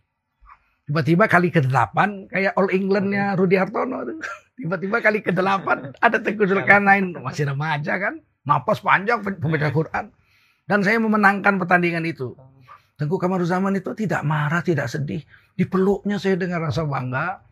Tiba-tiba 0.83 1.31
kali 1.31 1.55
ke 1.55 1.63
delapan 1.63 2.27
kayak 2.27 2.59
All 2.59 2.71
Englandnya 2.71 3.39
Rudi 3.39 3.55
Hartono 3.55 4.03
tiba-tiba 4.59 4.99
kali 4.99 5.23
ke 5.23 5.35
delapan 5.35 5.95
ada 5.99 6.19
Tengku 6.19 6.47
Zulkarnain. 6.47 7.15
Masih 7.19 7.47
remaja 7.47 7.99
kan? 7.99 8.23
Napas 8.43 8.83
panjang 8.83 9.23
pembaca 9.23 9.71
Quran. 9.71 10.11
Dan 10.67 10.83
saya 10.87 10.99
memenangkan 11.03 11.59
pertandingan 11.59 12.07
itu. 12.07 12.35
Tengku 12.99 13.19
Kamaruzaman 13.19 13.75
itu 13.75 13.91
tidak 13.99 14.23
marah, 14.23 14.63
tidak 14.63 14.87
sedih. 14.87 15.27
Dipeluknya 15.59 16.23
saya 16.23 16.39
dengan 16.39 16.71
rasa 16.71 16.87
bangga. 16.87 17.43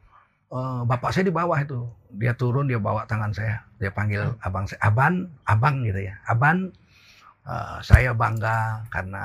Uh, 0.51 0.83
bapak 0.83 1.15
saya 1.15 1.31
di 1.31 1.35
bawah 1.35 1.55
itu. 1.63 1.87
Dia 2.19 2.35
turun, 2.35 2.67
dia 2.67 2.83
bawa 2.83 3.07
tangan 3.07 3.31
saya. 3.31 3.63
Dia 3.79 3.95
panggil 3.95 4.35
abang 4.43 4.67
saya, 4.67 4.83
Aban, 4.83 5.31
abang 5.47 5.87
gitu 5.87 6.11
ya. 6.11 6.19
Aban, 6.27 6.75
uh, 7.47 7.79
saya 7.87 8.11
bangga 8.19 8.83
karena 8.91 9.25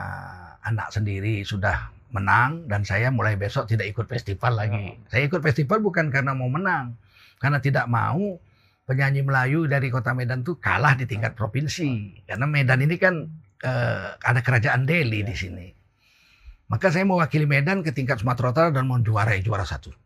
anak 0.61 0.93
sendiri 0.93 1.41
sudah 1.41 1.89
menang 2.13 2.69
dan 2.69 2.85
saya 2.85 3.09
mulai 3.09 3.33
besok 3.41 3.65
tidak 3.65 3.89
ikut 3.89 4.05
festival 4.05 4.53
lagi. 4.53 5.01
Saya 5.09 5.25
ikut 5.25 5.41
festival 5.41 5.81
bukan 5.81 6.13
karena 6.13 6.37
mau 6.37 6.45
menang, 6.45 6.93
karena 7.41 7.57
tidak 7.57 7.89
mau 7.89 8.37
penyanyi 8.85 9.25
Melayu 9.25 9.65
dari 9.65 9.89
kota 9.89 10.13
Medan 10.13 10.45
itu 10.45 10.61
kalah 10.61 10.93
di 10.93 11.09
tingkat 11.09 11.33
provinsi. 11.33 12.21
Karena 12.29 12.45
Medan 12.45 12.85
ini 12.85 13.01
kan 13.01 13.25
uh, 13.65 14.13
ada 14.21 14.45
kerajaan 14.45 14.85
Delhi 14.85 15.25
di 15.25 15.33
sini. 15.33 15.67
Maka 16.69 16.93
saya 16.93 17.01
mewakili 17.01 17.49
Medan 17.49 17.81
ke 17.81 17.89
tingkat 17.89 18.21
Sumatera 18.21 18.53
Utara 18.53 18.69
dan 18.69 18.85
mau 18.85 19.01
juara 19.01 19.33
juara 19.41 19.65
satu. 19.65 20.04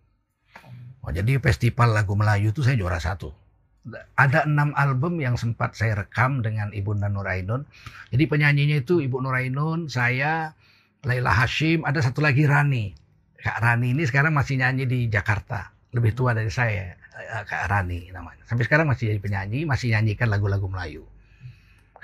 Oh, 1.04 1.12
jadi 1.16 1.40
festival 1.40 1.96
lagu 1.96 2.14
Melayu 2.14 2.52
itu 2.52 2.60
saya 2.60 2.76
juara 2.76 3.00
satu. 3.00 3.32
Ada 4.20 4.46
enam 4.46 4.76
album 4.76 5.24
yang 5.24 5.40
sempat 5.40 5.74
saya 5.74 5.96
rekam 5.96 6.44
dengan 6.44 6.70
Ibu 6.76 7.00
Nurainun. 7.00 7.64
Jadi 8.12 8.24
penyanyinya 8.28 8.84
itu 8.84 9.00
Ibu 9.00 9.24
Nurainun, 9.24 9.88
saya, 9.88 10.54
Laila 11.08 11.32
Hashim, 11.32 11.88
ada 11.88 12.04
satu 12.04 12.20
lagi 12.20 12.44
Rani. 12.44 12.92
Kak 13.40 13.64
Rani 13.64 13.96
ini 13.96 14.04
sekarang 14.04 14.36
masih 14.36 14.60
nyanyi 14.60 14.84
di 14.84 15.00
Jakarta. 15.08 15.72
Lebih 15.96 16.12
tua 16.12 16.36
dari 16.36 16.52
saya, 16.52 17.00
eh, 17.00 17.44
Kak 17.48 17.72
Rani 17.72 18.12
namanya. 18.12 18.44
Sampai 18.44 18.68
sekarang 18.68 18.92
masih 18.92 19.16
jadi 19.16 19.20
penyanyi, 19.24 19.64
masih 19.64 19.96
nyanyikan 19.96 20.28
lagu-lagu 20.28 20.68
Melayu. 20.68 21.08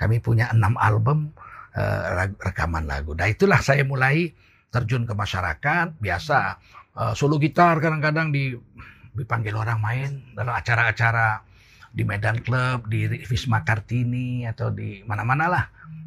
Kami 0.00 0.20
punya 0.24 0.48
enam 0.52 0.76
album 0.80 1.32
uh, 1.76 2.28
rekaman 2.40 2.84
lagu. 2.84 3.16
Nah 3.16 3.28
itulah 3.28 3.60
saya 3.64 3.84
mulai 3.84 4.32
terjun 4.68 5.08
ke 5.08 5.16
masyarakat. 5.16 5.96
Biasa 5.96 6.60
uh, 6.96 7.12
solo 7.12 7.36
gitar 7.36 7.78
kadang-kadang 7.78 8.32
di, 8.32 8.56
dipanggil 9.12 9.54
orang 9.54 9.78
main 9.78 10.10
dalam 10.32 10.56
acara-acara 10.56 11.44
di 11.92 12.02
Medan 12.04 12.44
Club, 12.44 12.88
di 12.92 13.08
Wisma 13.28 13.64
Kartini 13.64 14.44
atau 14.44 14.72
di 14.72 15.04
mana-mana 15.04 15.48
lah. 15.48 15.64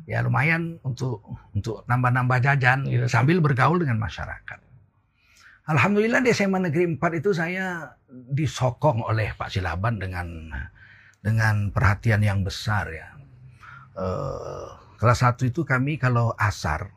Ya 0.10 0.26
lumayan 0.26 0.82
untuk 0.82 1.22
untuk 1.54 1.86
nambah-nambah 1.86 2.42
jajan 2.42 2.90
gitu 2.90 3.06
sambil 3.06 3.38
bergaul 3.46 3.78
dengan 3.78 4.02
masyarakat. 4.02 4.58
Alhamdulillah 5.70 6.26
di 6.26 6.34
SMA 6.34 6.66
Negeri 6.66 6.98
4 6.98 7.22
itu 7.22 7.30
saya 7.30 7.94
disokong 8.10 9.06
oleh 9.06 9.38
Pak 9.38 9.54
Silaban 9.54 10.02
dengan 10.02 10.50
dengan 11.22 11.70
perhatian 11.70 12.26
yang 12.26 12.42
besar 12.42 12.90
ya 12.90 13.20
uh, 13.94 14.66
kelas 14.98 15.22
satu 15.22 15.46
itu 15.46 15.62
kami 15.68 16.02
kalau 16.02 16.34
asar 16.40 16.90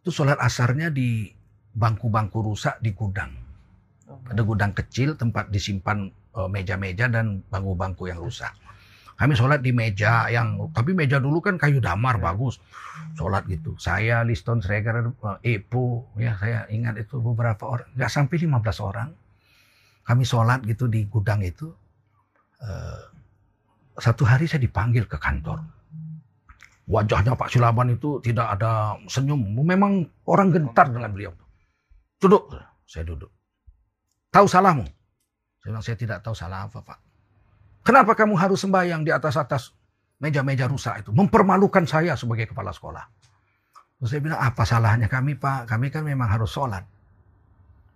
itu 0.00 0.14
sholat 0.14 0.38
asarnya 0.38 0.88
di 0.88 1.35
bangku-bangku 1.76 2.40
rusak 2.40 2.80
di 2.80 2.96
gudang. 2.96 3.30
Ada 4.32 4.40
gudang 4.42 4.72
kecil 4.72 5.14
tempat 5.14 5.52
disimpan 5.52 6.08
meja 6.48 6.76
meja-meja 6.76 7.06
dan 7.12 7.44
bangku-bangku 7.52 8.08
yang 8.08 8.20
rusak. 8.20 8.52
Kami 9.16 9.32
sholat 9.32 9.64
di 9.64 9.72
meja 9.72 10.28
yang 10.28 10.68
tapi 10.76 10.92
meja 10.92 11.16
dulu 11.16 11.40
kan 11.40 11.56
kayu 11.56 11.80
damar 11.80 12.20
ya. 12.20 12.32
bagus. 12.32 12.60
Sholat 13.16 13.48
gitu. 13.48 13.72
Saya 13.80 14.20
Liston 14.20 14.60
Sregar 14.60 15.00
uh, 15.00 15.40
Epo 15.40 16.12
ya 16.20 16.36
saya 16.36 16.68
ingat 16.68 17.00
itu 17.00 17.16
beberapa 17.20 17.64
orang 17.64 17.88
nggak 17.96 18.12
sampai 18.12 18.36
15 18.36 18.60
orang. 18.84 19.08
Kami 20.04 20.22
sholat 20.24 20.60
gitu 20.68 20.88
di 20.88 21.08
gudang 21.08 21.40
itu. 21.40 21.72
Uh, 22.60 23.04
satu 23.96 24.28
hari 24.28 24.44
saya 24.44 24.60
dipanggil 24.60 25.08
ke 25.08 25.16
kantor 25.16 25.60
Wajahnya 26.86 27.34
Pak 27.34 27.50
Silaban 27.50 27.98
itu 27.98 28.22
tidak 28.22 28.46
ada 28.54 28.94
senyum. 29.10 29.42
Memang 29.58 30.06
orang 30.22 30.54
gentar 30.54 30.86
dengan 30.86 31.10
beliau. 31.10 31.34
Duduk. 32.20 32.52
Saya 32.86 33.04
duduk. 33.04 33.30
Tahu 34.32 34.46
salahmu? 34.48 34.86
Saya 35.60 35.68
bilang, 35.72 35.84
saya 35.84 35.96
tidak 35.98 36.18
tahu 36.22 36.34
salah 36.36 36.68
apa 36.68 36.78
Pak. 36.80 36.98
Kenapa 37.86 38.14
kamu 38.14 38.34
harus 38.38 38.62
sembahyang 38.62 39.06
di 39.06 39.10
atas-atas 39.14 39.74
meja-meja 40.18 40.66
rusak 40.66 41.06
itu? 41.06 41.10
Mempermalukan 41.14 41.86
saya 41.86 42.14
sebagai 42.14 42.50
kepala 42.50 42.70
sekolah. 42.74 43.04
Terus 43.96 44.08
saya 44.12 44.20
bilang, 44.20 44.40
apa 44.42 44.62
salahnya 44.62 45.08
kami 45.08 45.38
Pak? 45.38 45.70
Kami 45.70 45.88
kan 45.88 46.04
memang 46.04 46.28
harus 46.28 46.52
sholat. 46.52 46.84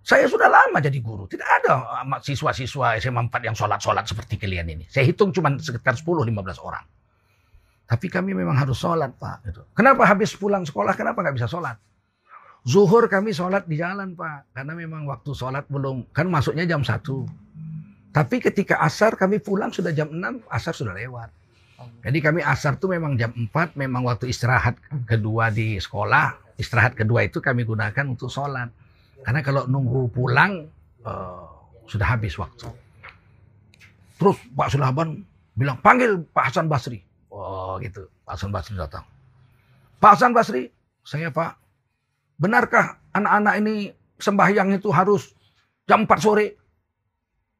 Saya 0.01 0.25
sudah 0.25 0.49
lama 0.49 0.81
jadi 0.81 0.97
guru. 1.05 1.29
Tidak 1.29 1.45
ada 1.45 2.03
siswa-siswa 2.25 2.97
SMA 2.97 3.29
4 3.29 3.47
yang 3.53 3.57
sholat-sholat 3.57 4.09
seperti 4.09 4.41
kalian 4.41 4.67
ini. 4.73 4.85
Saya 4.89 5.05
hitung 5.05 5.29
cuma 5.31 5.53
sekitar 5.61 5.93
10-15 5.93 6.57
orang. 6.65 6.85
Tapi 7.85 8.07
kami 8.09 8.33
memang 8.33 8.57
harus 8.57 8.81
sholat 8.81 9.13
Pak. 9.21 9.37
Gitu. 9.51 9.61
Kenapa 9.77 10.09
habis 10.09 10.33
pulang 10.39 10.65
sekolah, 10.65 10.97
kenapa 10.97 11.21
nggak 11.21 11.37
bisa 11.37 11.51
sholat? 11.51 11.77
Zuhur 12.66 13.09
kami 13.09 13.33
sholat 13.33 13.64
di 13.64 13.81
jalan 13.81 14.12
Pak. 14.12 14.53
Karena 14.53 14.73
memang 14.77 15.09
waktu 15.09 15.33
sholat 15.33 15.64
belum, 15.73 16.12
kan 16.12 16.29
masuknya 16.29 16.68
jam 16.68 16.85
1. 16.85 17.01
Tapi 18.11 18.37
ketika 18.42 18.83
asar 18.85 19.16
kami 19.16 19.40
pulang 19.40 19.73
sudah 19.73 19.94
jam 19.94 20.12
6, 20.12 20.44
asar 20.51 20.75
sudah 20.77 20.92
lewat. 20.92 21.31
Jadi 22.05 22.18
kami 22.20 22.44
asar 22.44 22.77
tuh 22.77 22.92
memang 22.92 23.16
jam 23.16 23.33
4, 23.33 23.81
memang 23.81 24.05
waktu 24.05 24.29
istirahat 24.29 24.77
kedua 25.09 25.49
di 25.49 25.81
sekolah. 25.81 26.53
Istirahat 26.61 26.92
kedua 26.92 27.25
itu 27.25 27.40
kami 27.40 27.64
gunakan 27.64 28.05
untuk 28.05 28.29
sholat. 28.29 28.68
Karena 29.25 29.40
kalau 29.40 29.64
nunggu 29.64 30.12
pulang, 30.12 30.68
uh, 31.05 31.49
sudah 31.88 32.12
habis 32.12 32.37
waktu. 32.37 32.68
Terus 34.20 34.37
Pak 34.53 34.68
Sulaban 34.68 35.25
bilang, 35.57 35.81
panggil 35.81 36.20
Pak 36.29 36.53
Hasan 36.53 36.68
Basri. 36.68 37.01
Oh 37.33 37.81
gitu. 37.81 38.05
Pak 38.29 38.37
Hasan 38.37 38.53
Basri 38.53 38.77
datang. 38.77 39.05
Pak 39.96 40.12
Hasan 40.16 40.37
Basri, 40.37 40.68
saya 41.01 41.33
Pak, 41.33 41.57
benarkah 42.40 42.96
anak-anak 43.12 43.55
ini 43.61 43.92
sembahyang 44.16 44.72
itu 44.72 44.88
harus 44.88 45.37
jam 45.85 46.09
4 46.09 46.24
sore? 46.24 46.57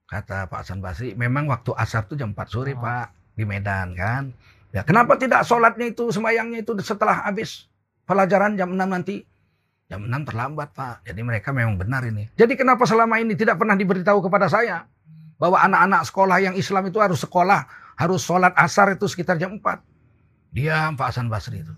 Kata 0.09 0.51
Pak 0.51 0.67
Hasan 0.67 0.83
Basri, 0.83 1.15
memang 1.15 1.47
waktu 1.47 1.71
asar 1.77 2.09
itu 2.09 2.19
jam 2.19 2.33
4 2.35 2.51
sore 2.51 2.73
oh. 2.75 2.83
Pak, 2.83 3.37
di 3.37 3.45
Medan 3.45 3.95
kan. 3.95 4.33
Ya, 4.75 4.83
kenapa 4.83 5.21
tidak 5.21 5.47
sholatnya 5.47 5.93
itu, 5.93 6.11
sembahyangnya 6.11 6.67
itu 6.67 6.75
setelah 6.83 7.27
habis 7.29 7.69
pelajaran 8.09 8.59
jam 8.59 8.75
6 8.75 8.81
nanti. 8.81 9.23
Jam 9.87 10.07
6 10.07 10.27
terlambat 10.27 10.71
Pak. 10.75 11.07
Jadi 11.07 11.21
mereka 11.23 11.51
memang 11.55 11.79
benar 11.79 12.03
ini. 12.07 12.31
Jadi 12.35 12.55
kenapa 12.59 12.87
selama 12.87 13.19
ini 13.19 13.35
tidak 13.35 13.59
pernah 13.59 13.75
diberitahu 13.75 14.23
kepada 14.23 14.47
saya 14.47 14.87
bahwa 15.39 15.59
anak-anak 15.59 16.07
sekolah 16.07 16.39
yang 16.39 16.55
Islam 16.55 16.87
itu 16.91 16.99
harus 17.03 17.19
sekolah, 17.23 17.67
harus 17.99 18.23
sholat 18.23 18.55
asar 18.55 18.95
itu 18.95 19.07
sekitar 19.11 19.39
jam 19.39 19.59
4. 19.59 20.55
Diam 20.55 20.95
Pak 20.99 21.15
Hasan 21.15 21.27
Basri 21.31 21.63
itu. 21.63 21.75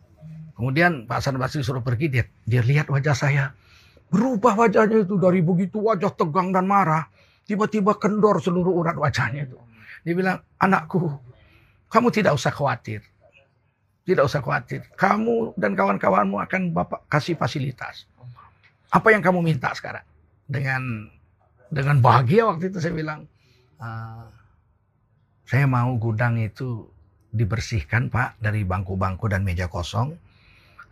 Kemudian 0.62 1.10
Pak 1.10 1.18
Hasan 1.18 1.42
Basri 1.42 1.66
suruh 1.66 1.82
pergi, 1.82 2.06
dia, 2.06 2.22
dia 2.46 2.62
lihat 2.62 2.86
wajah 2.86 3.18
saya. 3.18 3.50
Berubah 4.14 4.54
wajahnya 4.54 5.02
itu 5.02 5.18
dari 5.18 5.42
begitu 5.42 5.82
wajah 5.82 6.14
tegang 6.14 6.54
dan 6.54 6.70
marah. 6.70 7.10
Tiba-tiba 7.42 7.98
kendor 7.98 8.38
seluruh 8.38 8.70
urat 8.70 8.94
wajahnya 8.94 9.50
itu. 9.50 9.58
Dia 10.06 10.14
bilang, 10.14 10.38
anakku, 10.62 11.18
kamu 11.90 12.14
tidak 12.14 12.38
usah 12.38 12.54
khawatir. 12.54 13.02
Tidak 14.06 14.22
usah 14.22 14.38
khawatir. 14.38 14.86
Kamu 14.94 15.58
dan 15.58 15.74
kawan-kawanmu 15.74 16.38
akan 16.46 16.70
Bapak 16.70 17.10
kasih 17.10 17.34
fasilitas. 17.34 18.06
Apa 18.94 19.10
yang 19.10 19.18
kamu 19.18 19.42
minta 19.42 19.74
sekarang? 19.74 20.06
Dengan 20.46 21.10
dengan 21.74 21.98
bahagia 21.98 22.46
waktu 22.46 22.70
itu 22.70 22.78
saya 22.78 22.94
bilang, 22.94 23.26
uh, 23.82 24.30
saya 25.42 25.66
mau 25.66 25.90
gudang 25.98 26.38
itu 26.38 26.86
dibersihkan 27.34 28.14
Pak 28.14 28.38
dari 28.38 28.62
bangku-bangku 28.62 29.26
dan 29.26 29.42
meja 29.42 29.66
kosong. 29.66 30.30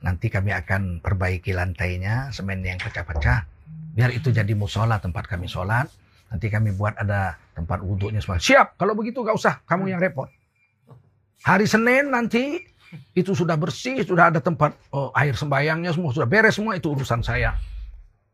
Nanti 0.00 0.32
kami 0.32 0.56
akan 0.56 1.04
perbaiki 1.04 1.52
lantainya, 1.52 2.32
semen 2.32 2.64
yang 2.64 2.80
pecah-pecah. 2.80 3.44
Biar 3.92 4.10
itu 4.14 4.32
jadi 4.32 4.52
musola 4.56 4.96
tempat 4.96 5.28
kami 5.28 5.44
sholat. 5.44 5.90
Nanti 6.30 6.46
kami 6.46 6.72
buat 6.72 6.94
ada 6.96 7.36
tempat 7.52 7.82
wudhunya 7.82 8.22
semua. 8.22 8.40
Siap, 8.40 8.78
kalau 8.80 8.94
begitu 8.96 9.20
gak 9.20 9.36
usah, 9.36 9.60
kamu 9.66 9.92
yang 9.92 10.00
repot. 10.00 10.30
Hari 11.44 11.66
Senin 11.66 12.12
nanti 12.12 12.60
itu 13.14 13.32
sudah 13.32 13.54
bersih, 13.54 14.02
sudah 14.02 14.34
ada 14.34 14.40
tempat 14.42 14.74
oh, 14.90 15.14
air 15.14 15.34
sembayangnya 15.34 15.94
semua 15.94 16.10
sudah 16.10 16.28
beres 16.28 16.58
semua 16.58 16.74
itu 16.74 16.90
urusan 16.90 17.22
saya. 17.22 17.54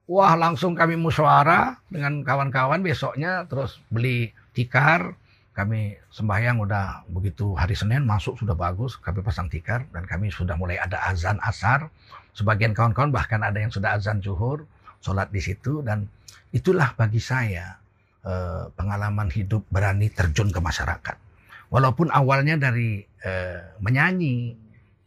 Wah 0.06 0.38
langsung 0.38 0.78
kami 0.78 0.94
musyawarah 0.94 1.82
dengan 1.90 2.22
kawan-kawan 2.22 2.80
besoknya 2.80 3.44
terus 3.50 3.82
beli 3.90 4.30
tikar. 4.54 5.18
Kami 5.56 5.96
sembahyang 6.12 6.60
udah 6.60 7.08
begitu 7.08 7.56
hari 7.56 7.72
Senin 7.72 8.04
masuk 8.04 8.36
sudah 8.36 8.52
bagus, 8.52 9.00
kami 9.00 9.24
pasang 9.24 9.48
tikar 9.48 9.88
dan 9.88 10.04
kami 10.04 10.28
sudah 10.28 10.52
mulai 10.52 10.76
ada 10.76 11.00
azan 11.08 11.40
asar. 11.40 11.88
Sebagian 12.36 12.76
kawan-kawan 12.76 13.08
bahkan 13.08 13.40
ada 13.40 13.56
yang 13.56 13.72
sudah 13.72 13.96
azan 13.96 14.20
zuhur, 14.20 14.68
sholat 15.00 15.32
di 15.32 15.40
situ 15.40 15.80
dan 15.80 16.04
itulah 16.52 16.92
bagi 16.92 17.24
saya 17.24 17.80
eh, 18.20 18.68
pengalaman 18.76 19.32
hidup 19.32 19.64
berani 19.72 20.12
terjun 20.12 20.52
ke 20.52 20.60
masyarakat 20.60 21.16
walaupun 21.70 22.10
awalnya 22.14 22.56
dari 22.58 23.02
eh, 23.02 23.60
menyanyi, 23.82 24.54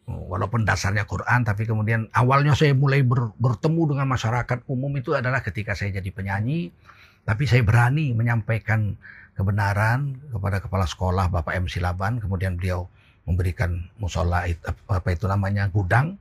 walaupun 0.10 0.66
dasarnya 0.66 1.06
Quran, 1.06 1.46
tapi 1.46 1.64
kemudian 1.70 2.10
awalnya 2.12 2.58
saya 2.58 2.74
mulai 2.74 3.06
ber, 3.06 3.32
bertemu 3.38 3.96
dengan 3.96 4.08
masyarakat 4.10 4.66
umum 4.68 4.92
itu 4.98 5.14
adalah 5.16 5.46
ketika 5.46 5.78
saya 5.78 5.94
jadi 6.02 6.10
penyanyi, 6.10 6.74
tapi 7.24 7.46
saya 7.46 7.62
berani 7.62 8.12
menyampaikan 8.18 8.98
kebenaran 9.40 10.20
kepada 10.28 10.60
kepala 10.60 10.84
sekolah 10.84 11.32
Bapak 11.32 11.56
M. 11.56 11.72
Silaban, 11.72 12.20
kemudian 12.20 12.60
beliau 12.60 12.92
memberikan 13.24 13.88
musola 13.96 14.44
apa 14.92 15.10
itu 15.16 15.32
namanya 15.32 15.72
gudang. 15.72 16.20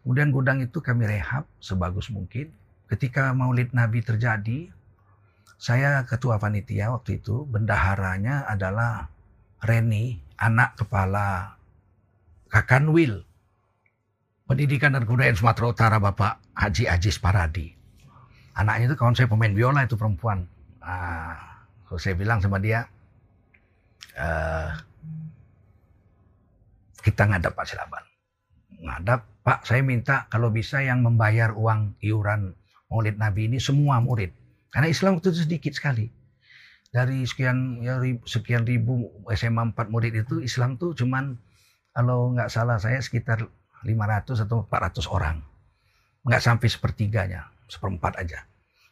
Kemudian 0.00 0.32
gudang 0.32 0.64
itu 0.64 0.80
kami 0.80 1.04
rehab 1.04 1.44
sebagus 1.60 2.08
mungkin. 2.08 2.48
Ketika 2.88 3.36
Maulid 3.36 3.76
Nabi 3.76 4.00
terjadi, 4.00 4.72
saya 5.60 6.00
ketua 6.08 6.40
panitia 6.40 6.96
waktu 6.96 7.20
itu, 7.20 7.44
bendaharanya 7.44 8.48
adalah 8.48 9.12
Reni, 9.60 10.16
anak 10.40 10.80
kepala 10.80 11.58
Kakanwil, 12.48 13.26
Pendidikan 14.46 14.94
dan 14.94 15.02
Kebudayaan 15.02 15.34
Sumatera 15.34 15.66
Utara 15.66 15.98
Bapak 15.98 16.38
Haji 16.54 16.86
Ajis 16.86 17.18
Paradi. 17.18 17.74
Anaknya 18.54 18.94
itu 18.94 18.96
kawan 18.96 19.18
saya 19.18 19.26
pemain 19.26 19.50
biola 19.50 19.82
itu 19.82 19.98
perempuan. 19.98 20.46
Nah, 20.78 21.55
so 21.86 21.98
saya 21.98 22.14
bilang 22.18 22.42
sama 22.42 22.58
dia, 22.58 22.86
uh, 24.18 24.70
kita 27.02 27.30
ngadap 27.30 27.54
Pak 27.54 27.66
Silaban. 27.70 28.04
Ngadap, 28.82 29.26
Pak 29.46 29.62
saya 29.64 29.80
minta 29.86 30.26
kalau 30.26 30.50
bisa 30.50 30.82
yang 30.82 31.06
membayar 31.06 31.54
uang 31.54 31.98
iuran 32.02 32.58
maulid 32.90 33.16
Nabi 33.18 33.46
ini 33.46 33.58
semua 33.62 34.02
murid. 34.02 34.34
Karena 34.70 34.90
Islam 34.90 35.22
itu 35.22 35.30
sedikit 35.32 35.72
sekali 35.72 36.10
dari 36.90 37.28
sekian 37.28 37.82
ya 37.84 38.00
sekian 38.24 38.64
ribu 38.64 39.10
SMA 39.34 39.74
4 39.74 39.92
murid 39.92 40.16
itu 40.16 40.40
Islam 40.40 40.80
tuh 40.80 40.96
cuman 40.96 41.36
kalau 41.92 42.32
nggak 42.32 42.48
salah 42.48 42.80
saya 42.80 43.00
sekitar 43.00 43.44
500 43.84 44.44
atau 44.48 44.64
400 44.64 45.06
orang. 45.12 45.36
Nggak 46.26 46.42
sampai 46.42 46.68
sepertiganya, 46.68 47.52
seperempat 47.70 48.18
aja. 48.18 48.44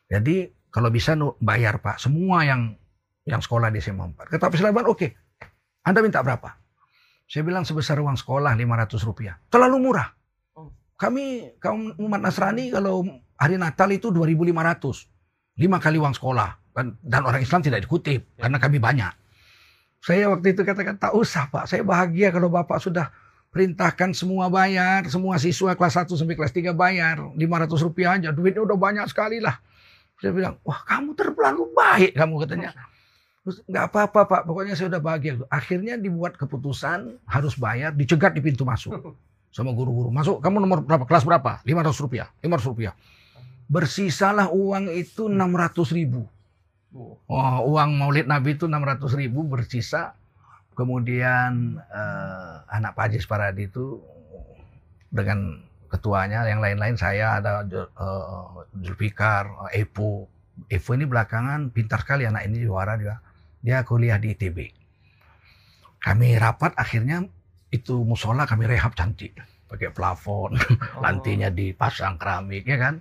Jadi 0.08 0.52
kalau 0.70 0.88
bisa 0.92 1.16
bayar 1.42 1.82
Pak, 1.82 1.98
semua 1.98 2.46
yang 2.46 2.78
yang 3.24 3.40
sekolah 3.40 3.72
di 3.72 3.80
SMA 3.80 4.04
4. 4.14 4.32
Kata 4.36 4.52
Pak 4.52 4.56
Sulaiman, 4.56 4.84
oke. 4.84 4.96
Okay. 4.96 5.10
Anda 5.84 6.00
minta 6.00 6.20
berapa? 6.20 6.60
Saya 7.24 7.44
bilang 7.44 7.64
sebesar 7.64 7.96
uang 8.00 8.20
sekolah 8.20 8.52
500 8.52 9.08
rupiah. 9.08 9.36
Terlalu 9.48 9.76
murah. 9.80 10.08
Oh. 10.56 10.72
Kami 10.96 11.56
kaum 11.56 11.96
umat 11.96 12.20
Nasrani 12.20 12.68
kalau 12.68 13.04
hari 13.40 13.56
Natal 13.56 13.88
itu 13.92 14.12
2.500. 14.12 15.60
Lima 15.60 15.78
kali 15.78 15.96
uang 16.02 16.14
sekolah 16.18 16.64
dan 16.74 17.22
orang 17.22 17.38
Islam 17.38 17.62
tidak 17.62 17.86
dikutip 17.86 18.26
ya. 18.34 18.50
karena 18.50 18.58
kami 18.58 18.82
banyak. 18.82 19.12
Saya 20.02 20.28
waktu 20.28 20.52
itu 20.52 20.66
katakan 20.66 21.00
tak 21.00 21.14
usah 21.16 21.48
Pak, 21.48 21.64
saya 21.70 21.86
bahagia 21.86 22.28
kalau 22.28 22.52
Bapak 22.52 22.76
sudah 22.82 23.08
perintahkan 23.54 24.12
semua 24.12 24.50
bayar, 24.50 25.06
semua 25.06 25.38
siswa 25.38 25.78
kelas 25.78 25.94
1 26.04 26.12
sampai 26.12 26.34
kelas 26.34 26.52
3 26.52 26.74
bayar 26.74 27.22
500 27.22 27.86
rupiah 27.86 28.18
aja, 28.18 28.34
duitnya 28.34 28.66
udah 28.66 28.76
banyak 28.76 29.06
sekali 29.06 29.38
lah. 29.38 29.62
Saya 30.18 30.34
bilang, 30.34 30.58
wah 30.66 30.82
kamu 30.82 31.14
terlalu 31.14 31.70
baik 31.72 32.12
kamu 32.18 32.34
katanya. 32.44 32.74
Terus 33.44 33.60
nggak 33.68 33.84
apa-apa 33.92 34.20
Pak, 34.24 34.42
pokoknya 34.48 34.72
saya 34.72 34.88
udah 34.88 35.02
bahagia. 35.04 35.36
Akhirnya 35.52 36.00
dibuat 36.00 36.40
keputusan 36.40 37.20
harus 37.28 37.54
bayar, 37.60 37.92
dicegat 37.92 38.32
di 38.32 38.40
pintu 38.40 38.64
masuk 38.64 38.96
sama 39.54 39.70
guru-guru. 39.70 40.08
Masuk, 40.08 40.40
kamu 40.40 40.64
nomor 40.64 40.80
berapa? 40.82 41.04
Kelas 41.04 41.22
berapa? 41.22 41.60
500 41.62 42.02
rupiah. 42.02 42.32
500 42.40 42.70
rupiah. 42.72 42.92
Bersisalah 43.68 44.48
uang 44.50 44.90
itu 44.90 45.28
600 45.28 45.92
ribu. 45.92 46.24
Oh, 47.28 47.58
uang 47.74 48.00
maulid 48.00 48.26
Nabi 48.26 48.58
itu 48.58 48.66
600 48.66 49.12
ribu 49.14 49.46
bersisa. 49.46 50.16
Kemudian 50.74 51.78
eh, 51.78 52.54
anak 52.66 52.98
Pak 52.98 53.14
Paradi 53.30 53.70
itu 53.70 54.02
dengan 55.14 55.62
ketuanya, 55.86 56.42
yang 56.42 56.58
lain-lain 56.58 56.98
saya 56.98 57.38
ada 57.38 57.62
uh, 57.62 58.66
Zulfikar, 58.82 59.70
Epo. 59.70 60.26
Epo 60.66 60.90
ini 60.98 61.06
belakangan 61.06 61.70
pintar 61.70 62.02
sekali 62.02 62.26
anak 62.26 62.50
ini 62.50 62.66
juara 62.66 62.98
dia. 62.98 63.22
Dia 63.64 63.80
kuliah 63.80 64.20
di 64.20 64.36
ITB. 64.36 64.58
Kami 66.04 66.36
rapat 66.36 66.76
akhirnya 66.76 67.24
itu 67.72 68.04
musola 68.04 68.44
kami 68.44 68.68
rehab 68.68 68.92
cantik 68.92 69.40
pakai 69.64 69.88
plafon, 69.88 70.52
oh. 70.60 71.00
lantinya 71.00 71.48
dipasang 71.48 72.20
keramik 72.20 72.68
ya 72.68 72.76
kan. 72.76 73.00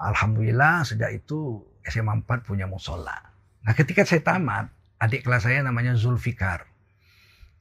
Alhamdulillah 0.00 0.82
sejak 0.88 1.12
itu 1.12 1.60
SMA 1.84 2.24
4 2.24 2.48
punya 2.48 2.64
musola. 2.64 3.14
Nah 3.62 3.72
ketika 3.76 4.02
saya 4.08 4.24
tamat, 4.24 4.72
adik 4.96 5.28
kelas 5.28 5.44
saya 5.44 5.60
namanya 5.60 5.92
Zulfikar. 5.92 6.71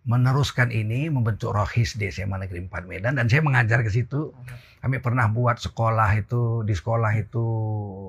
Meneruskan 0.01 0.73
ini 0.73 1.13
membentuk 1.13 1.53
rohis 1.53 1.93
di 1.93 2.09
SMA 2.09 2.41
Negeri 2.41 2.65
4 2.65 2.89
Medan 2.89 3.21
dan 3.21 3.29
saya 3.29 3.45
mengajar 3.45 3.85
ke 3.85 3.93
situ. 3.93 4.33
Kami 4.81 4.97
pernah 4.97 5.29
buat 5.29 5.61
sekolah 5.61 6.09
itu 6.17 6.65
di 6.65 6.73
sekolah 6.73 7.13
itu 7.21 7.45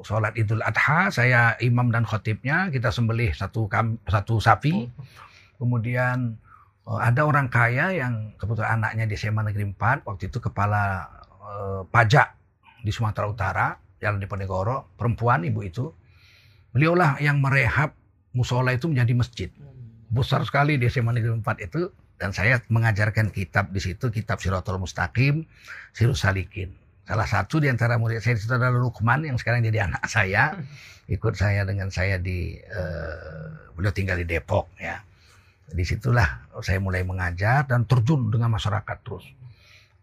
sholat 0.01 0.33
Idul 0.41 0.65
Adha. 0.65 1.13
Saya 1.13 1.53
imam 1.61 1.93
dan 1.93 2.09
khotibnya 2.09 2.73
kita 2.73 2.89
sembelih 2.89 3.37
satu 3.37 3.69
kam, 3.69 4.01
satu 4.09 4.41
sapi. 4.41 4.89
Kemudian 5.61 6.41
oh, 6.89 6.97
ada 6.97 7.29
orang 7.29 7.53
kaya 7.53 7.93
yang 7.93 8.33
kebetulan 8.41 8.81
anaknya 8.81 9.05
di 9.05 9.21
SMA 9.21 9.45
Negeri 9.53 9.69
4 9.77 10.09
waktu 10.09 10.33
itu 10.33 10.41
kepala 10.41 11.13
eh, 11.45 11.83
pajak 11.93 12.33
di 12.81 12.89
Sumatera 12.89 13.29
Utara 13.29 13.77
Jalan 14.01 14.19
Diponegoro 14.19 14.97
perempuan 14.97 15.45
ibu 15.45 15.61
itu 15.61 15.93
Beliaulah 16.73 17.21
yang 17.21 17.37
merehab 17.37 17.93
musola 18.33 18.73
itu 18.73 18.89
menjadi 18.89 19.13
masjid. 19.13 19.51
Besar 20.13 20.45
sekali 20.45 20.77
di 20.77 20.93
SMA 20.93 21.17
Negeri 21.17 21.41
4 21.41 21.67
itu 21.73 21.89
dan 22.21 22.37
saya 22.37 22.61
mengajarkan 22.69 23.33
kitab 23.33 23.73
di 23.73 23.81
situ, 23.81 24.13
kitab 24.13 24.39
Siratul 24.39 24.77
Mustaqim, 24.77 25.49
Sirus 25.97 26.23
Salikin. 26.23 26.71
Salah 27.03 27.27
satu 27.27 27.59
di 27.59 27.67
antara 27.67 27.99
murid 27.99 28.23
saya 28.23 28.39
itu 28.39 28.47
adalah 28.47 28.77
Lukman 28.79 29.27
yang 29.27 29.35
sekarang 29.35 29.67
jadi 29.67 29.91
anak 29.91 30.07
saya, 30.15 30.55
ikut 31.09 31.35
saya 31.35 31.67
dengan 31.67 31.91
saya 31.91 32.21
di 32.21 32.55
uh, 32.61 33.73
beliau 33.75 33.91
tinggal 33.91 34.21
di 34.21 34.29
Depok 34.29 34.71
ya. 34.79 35.03
Di 35.73 35.83
situlah 35.83 36.47
saya 36.61 36.77
mulai 36.79 37.03
mengajar 37.03 37.65
dan 37.65 37.89
terjun 37.89 38.29
dengan 38.29 38.53
masyarakat 38.53 38.97
terus. 39.03 39.25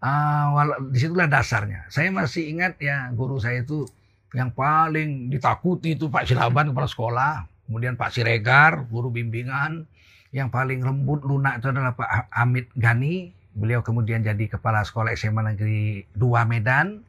Uh, 0.01 0.89
di 0.89 0.99
situlah 0.99 1.29
dasarnya. 1.29 1.85
Saya 1.93 2.09
masih 2.09 2.49
ingat 2.49 2.81
ya 2.81 3.13
guru 3.13 3.37
saya 3.37 3.61
itu 3.61 3.85
yang 4.33 4.51
paling 4.51 5.31
ditakuti 5.31 5.95
itu 5.95 6.11
Pak 6.11 6.27
Silaban 6.27 6.73
kepala 6.73 6.89
sekolah, 6.89 7.33
kemudian 7.69 7.95
Pak 7.95 8.11
Siregar 8.13 8.85
guru 8.89 9.09
bimbingan, 9.09 9.89
yang 10.29 10.53
paling 10.53 10.85
lembut 10.85 11.25
lunak 11.25 11.57
itu 11.61 11.73
adalah 11.73 11.97
Pak 11.97 12.29
Amit 12.29 12.69
Gani 12.77 13.39
Beliau 13.59 13.81
kemudian 13.81 14.21
jadi 14.21 14.45
kepala 14.45 14.85
sekolah 14.85 15.11
SMA 15.17 15.41
Negeri 15.53 16.05
2 16.13 16.45
Medan. 16.45 17.03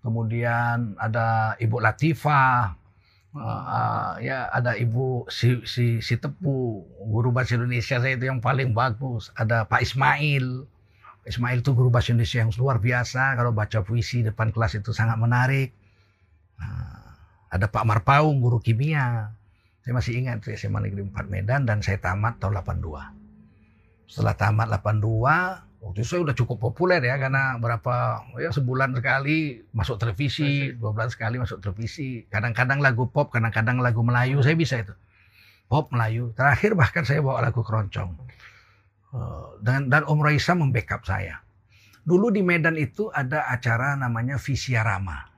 Kemudian 0.00 0.96
ada 0.96 1.58
Ibu 1.60 1.76
Latifah, 1.76 2.72
uh, 3.36 3.40
uh, 3.44 4.10
ya 4.16 4.48
ada 4.48 4.72
Ibu 4.72 5.28
si, 5.28 5.60
si, 5.68 6.00
si 6.00 6.14
Tepu, 6.16 6.88
guru 7.04 7.28
bahasa 7.36 7.60
Indonesia 7.60 8.00
saya 8.00 8.16
itu 8.16 8.24
yang 8.24 8.40
paling 8.40 8.72
bagus. 8.72 9.28
Ada 9.36 9.68
Pak 9.68 9.84
Ismail. 9.84 10.64
Ismail 11.28 11.60
itu 11.60 11.76
guru 11.76 11.92
bahasa 11.92 12.16
Indonesia 12.16 12.40
yang 12.40 12.52
luar 12.56 12.80
biasa. 12.80 13.36
Kalau 13.36 13.52
baca 13.52 13.84
puisi 13.84 14.24
depan 14.24 14.56
kelas 14.56 14.80
itu 14.80 14.96
sangat 14.96 15.20
menarik. 15.20 15.76
Nah, 16.56 17.12
ada 17.52 17.68
Pak 17.68 17.84
Marpaung, 17.84 18.40
guru 18.40 18.56
kimia. 18.56 19.36
Saya 19.80 19.92
masih 19.96 20.12
ingat 20.20 20.44
itu 20.44 20.52
SMA 20.60 20.84
Negeri 20.84 21.08
4 21.08 21.32
Medan 21.32 21.64
dan 21.64 21.80
saya 21.80 21.96
tamat 21.96 22.36
tahun 22.36 22.60
82. 22.60 24.10
Setelah 24.10 24.34
tamat 24.36 24.68
82, 24.76 25.80
waktu 25.80 25.98
itu 26.04 26.08
saya 26.08 26.20
udah 26.28 26.36
cukup 26.36 26.58
populer 26.60 27.00
ya 27.00 27.16
karena 27.16 27.56
berapa 27.56 28.26
ya 28.36 28.52
sebulan 28.52 28.92
sekali 28.92 29.64
masuk 29.72 29.96
televisi, 29.96 30.76
dua 30.76 30.92
bulan 30.92 31.08
sekali 31.08 31.40
masuk 31.40 31.64
televisi. 31.64 32.28
Kadang-kadang 32.28 32.84
lagu 32.84 33.08
pop, 33.08 33.32
kadang-kadang 33.32 33.80
lagu 33.80 34.04
Melayu, 34.04 34.44
saya 34.44 34.52
bisa 34.52 34.82
itu. 34.84 34.92
Pop 35.70 35.88
Melayu. 35.94 36.36
Terakhir 36.36 36.76
bahkan 36.76 37.06
saya 37.06 37.24
bawa 37.24 37.40
lagu 37.40 37.64
keroncong. 37.64 38.18
Eh, 39.10 39.48
dan 39.64 39.88
dan 39.88 40.04
Om 40.04 40.20
Raisa 40.20 40.52
membackup 40.52 41.02
saya. 41.08 41.40
Dulu 42.04 42.28
di 42.28 42.42
Medan 42.44 42.76
itu 42.76 43.08
ada 43.08 43.48
acara 43.48 43.96
namanya 43.96 44.36
Visiarama. 44.36 45.30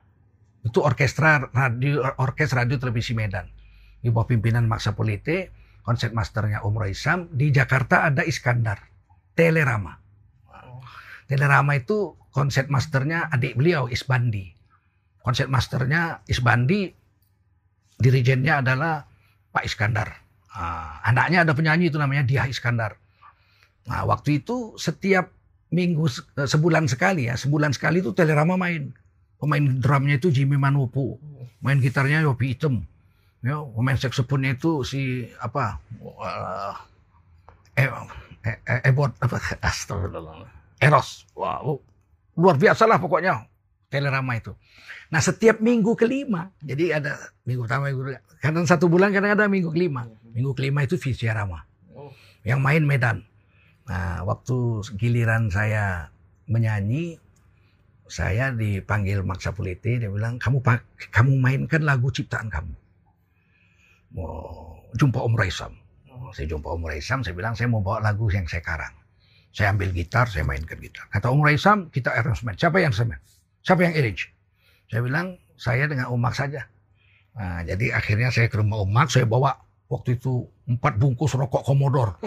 Itu 0.63 0.79
orkestra 0.79 1.47
radio 1.51 2.03
orkes 2.19 2.51
radio 2.51 2.75
televisi 2.81 3.13
Medan. 3.13 3.62
Di 4.03 4.11
bawah 4.11 4.27
pimpinan 4.27 4.67
Maksa 4.67 4.91
Polite, 4.91 5.55
konsep 5.79 6.11
masternya 6.11 6.67
Om 6.67 6.75
Raisam. 6.75 7.31
Di 7.31 7.55
Jakarta 7.55 8.03
ada 8.03 8.27
Iskandar, 8.27 8.83
Telerama. 9.31 9.95
Telerama 11.23 11.71
itu 11.79 12.19
konsep 12.35 12.67
masternya 12.67 13.31
adik 13.31 13.55
beliau 13.55 13.87
Isbandi. 13.87 14.51
Konsep 15.23 15.47
masternya 15.47 16.19
Isbandi, 16.27 16.91
dirijennya 17.95 18.59
adalah 18.59 19.07
Pak 19.55 19.63
Iskandar. 19.63 20.19
Nah, 20.51 20.99
anaknya 21.07 21.47
ada 21.47 21.55
penyanyi 21.55 21.87
itu 21.87 21.95
namanya 21.95 22.27
Diah 22.27 22.43
Iskandar. 22.43 22.99
Nah, 23.87 24.03
waktu 24.03 24.43
itu 24.43 24.75
setiap 24.75 25.31
minggu 25.71 26.05
sebulan 26.35 26.91
sekali 26.91 27.31
ya, 27.31 27.39
sebulan 27.39 27.71
sekali 27.71 28.03
itu 28.03 28.11
Telerama 28.11 28.59
main. 28.59 28.91
Pemain 29.39 29.63
drumnya 29.79 30.19
itu 30.19 30.31
Jimmy 30.31 30.55
Manupu, 30.55 31.19
main 31.59 31.75
gitarnya 31.75 32.23
Yopi 32.23 32.55
Item, 32.55 32.87
ya, 33.43 33.59
pemain 33.59 33.99
saksofonnya 33.99 34.55
itu 34.55 34.87
si 34.87 35.27
apa, 35.43 35.77
uh, 35.99 36.73
eh, 37.75 37.91
eh, 38.47 38.79
eh, 38.87 38.93
apa, 38.95 39.37
astagfirullah. 39.69 40.47
Eros. 40.79 41.27
Wow, 41.35 41.79
luar 42.39 42.55
biasa 42.59 42.87
lah 42.87 42.97
pokoknya 42.97 43.47
telerama 43.91 44.33
itu. 44.33 44.55
Nah 45.13 45.21
setiap 45.21 45.61
minggu 45.61 45.93
kelima, 45.93 46.49
jadi 46.65 46.97
ada 46.97 47.19
minggu 47.45 47.69
pertama, 47.69 47.93
minggu 47.93 48.17
kadang 48.41 48.65
satu 48.65 48.89
bulan 48.89 49.13
kadang 49.13 49.37
ada 49.37 49.45
minggu 49.45 49.69
kelima. 49.69 50.09
Minggu 50.33 50.57
kelima 50.57 50.81
itu 50.81 50.97
Visiarama. 50.97 51.61
Yang 52.41 52.59
main 52.59 52.83
Medan. 52.83 53.17
Nah 53.85 54.25
waktu 54.25 54.81
giliran 54.97 55.53
saya 55.53 56.09
menyanyi, 56.49 57.21
saya 58.09 58.51
dipanggil 58.51 59.23
Maksa 59.23 59.55
Puliti, 59.55 60.01
dia 60.01 60.11
bilang, 60.11 60.41
kamu 60.41 60.59
kamu 61.13 61.31
mainkan 61.39 61.85
lagu 61.85 62.11
ciptaan 62.11 62.51
kamu. 62.51 62.82
Mau 64.13 64.77
jumpa 64.93 65.19
Om 65.19 65.33
Raisam. 65.33 65.73
Saya 66.33 66.45
jumpa 66.49 66.69
Om 66.69 66.85
Raisam, 66.85 67.25
saya 67.25 67.33
bilang 67.33 67.57
saya 67.57 67.69
mau 67.69 67.81
bawa 67.81 68.01
lagu 68.01 68.29
yang 68.29 68.45
saya 68.45 68.61
karang. 68.61 68.93
Saya 69.53 69.69
ambil 69.69 69.93
gitar, 69.93 70.25
saya 70.29 70.45
mainkan 70.45 70.81
gitar. 70.81 71.05
Kata 71.13 71.29
Om 71.29 71.45
Raisam, 71.45 71.89
kita 71.93 72.13
arrangement. 72.13 72.57
Siapa 72.57 72.77
yang 72.81 72.93
semen? 72.93 73.21
Siapa 73.61 73.85
yang 73.85 73.93
arrange? 73.93 74.33
Saya 74.89 75.01
bilang, 75.05 75.37
saya 75.57 75.85
dengan 75.85 76.09
Om 76.09 76.21
Mak 76.21 76.33
saja. 76.33 76.65
Nah, 77.33 77.65
jadi 77.65 77.93
akhirnya 77.93 78.29
saya 78.29 78.49
ke 78.49 78.57
rumah 78.57 78.81
Om 78.81 78.91
Mak, 78.93 79.09
saya 79.13 79.25
bawa 79.29 79.57
waktu 79.89 80.17
itu 80.17 80.49
empat 80.65 80.97
bungkus 80.97 81.37
rokok 81.37 81.65
komodor. 81.65 82.17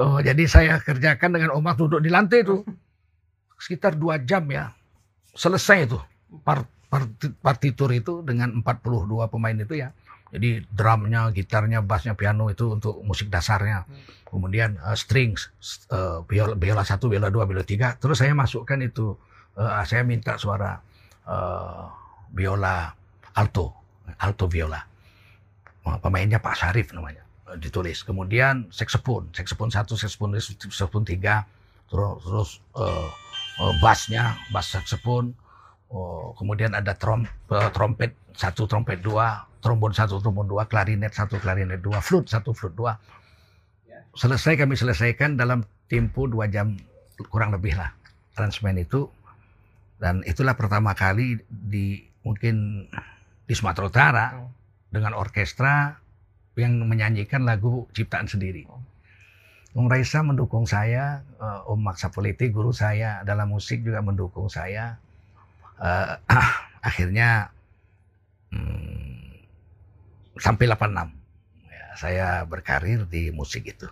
oh, 0.00 0.18
jadi 0.24 0.44
saya 0.48 0.80
kerjakan 0.80 1.36
dengan 1.36 1.52
Om 1.56 1.64
Mak 1.64 1.76
duduk 1.76 2.00
di 2.00 2.08
lantai 2.08 2.44
itu. 2.44 2.64
Sekitar 3.60 3.96
dua 3.96 4.16
jam 4.24 4.48
ya. 4.48 4.72
Selesai 5.36 5.84
itu. 5.84 6.00
Part, 6.40 6.64
partitur 7.40 7.94
itu 7.94 8.26
dengan 8.26 8.50
42 8.66 9.30
pemain 9.30 9.54
itu 9.54 9.78
ya. 9.78 9.94
Jadi 10.30 10.62
drumnya, 10.70 11.30
gitarnya, 11.34 11.82
bassnya, 11.82 12.14
piano 12.14 12.50
itu 12.50 12.70
untuk 12.70 13.02
musik 13.02 13.30
dasarnya. 13.30 13.86
Kemudian 14.30 14.78
uh, 14.78 14.94
strings, 14.94 15.50
uh, 15.90 16.22
biola, 16.22 16.54
biola 16.54 16.86
satu, 16.86 17.10
biola 17.10 17.34
dua, 17.34 17.50
biola 17.50 17.66
tiga. 17.66 17.98
Terus 17.98 18.22
saya 18.22 18.30
masukkan 18.30 18.78
itu, 18.78 19.18
uh, 19.58 19.82
saya 19.82 20.06
minta 20.06 20.38
suara 20.38 20.78
uh, 21.26 21.90
biola 22.30 22.94
alto, 23.34 23.74
alto 24.22 24.46
viola. 24.46 24.86
Pemainnya 25.82 26.38
Pak 26.38 26.54
Syarif 26.54 26.94
namanya, 26.94 27.26
ditulis. 27.58 28.06
Kemudian 28.06 28.70
saxophone, 28.70 29.34
saxophone 29.34 29.74
satu, 29.74 29.98
saxophone, 29.98 30.38
saxophone 30.38 31.02
tiga. 31.02 31.42
Terus, 31.90 32.22
terus 32.22 32.50
uh, 32.78 33.10
uh, 33.58 33.74
bassnya, 33.82 34.38
bass 34.54 34.70
saxophone. 34.70 35.34
Oh, 35.90 36.30
kemudian 36.38 36.70
ada 36.78 36.94
trom, 36.94 37.26
uh, 37.50 37.70
trompet 37.74 38.14
satu, 38.38 38.70
trompet 38.70 39.02
dua, 39.02 39.42
trombon 39.58 39.90
satu, 39.90 40.22
trombon 40.22 40.46
dua, 40.46 40.70
klarinet 40.70 41.10
satu, 41.10 41.42
klarinet 41.42 41.82
dua, 41.82 41.98
flute 41.98 42.30
satu, 42.30 42.54
flute 42.54 42.78
dua. 42.78 42.94
Selesai 44.14 44.54
kami 44.54 44.78
selesaikan 44.78 45.34
dalam 45.34 45.66
tempo 45.90 46.30
dua 46.30 46.46
jam 46.46 46.78
kurang 47.26 47.50
lebih 47.50 47.74
lah 47.74 47.90
transmen 48.38 48.78
itu. 48.78 49.10
Dan 49.98 50.22
itulah 50.24 50.54
pertama 50.54 50.94
kali 50.94 51.42
di 51.46 52.00
mungkin 52.24 52.86
di 53.44 53.54
Sumatera 53.58 53.84
Utara 53.90 54.26
dengan 54.88 55.12
orkestra 55.18 55.98
yang 56.54 56.86
menyanyikan 56.86 57.42
lagu 57.42 57.90
ciptaan 57.92 58.30
sendiri. 58.30 58.64
Om 59.70 59.86
Raisa 59.86 60.22
mendukung 60.22 60.66
saya, 60.66 61.22
Om 61.66 61.82
Maksa 61.82 62.10
Politi 62.10 62.50
guru 62.50 62.74
saya 62.74 63.22
dalam 63.26 63.50
musik 63.50 63.82
juga 63.82 64.02
mendukung 64.02 64.46
saya. 64.50 64.98
Uh, 65.80 66.20
akhirnya 66.88 67.48
hmm, 68.52 69.40
sampai 70.36 70.68
86 70.68 71.08
ya, 71.72 71.84
saya 71.96 72.26
berkarir 72.44 73.08
di 73.08 73.32
musik 73.32 73.64
itu. 73.64 73.88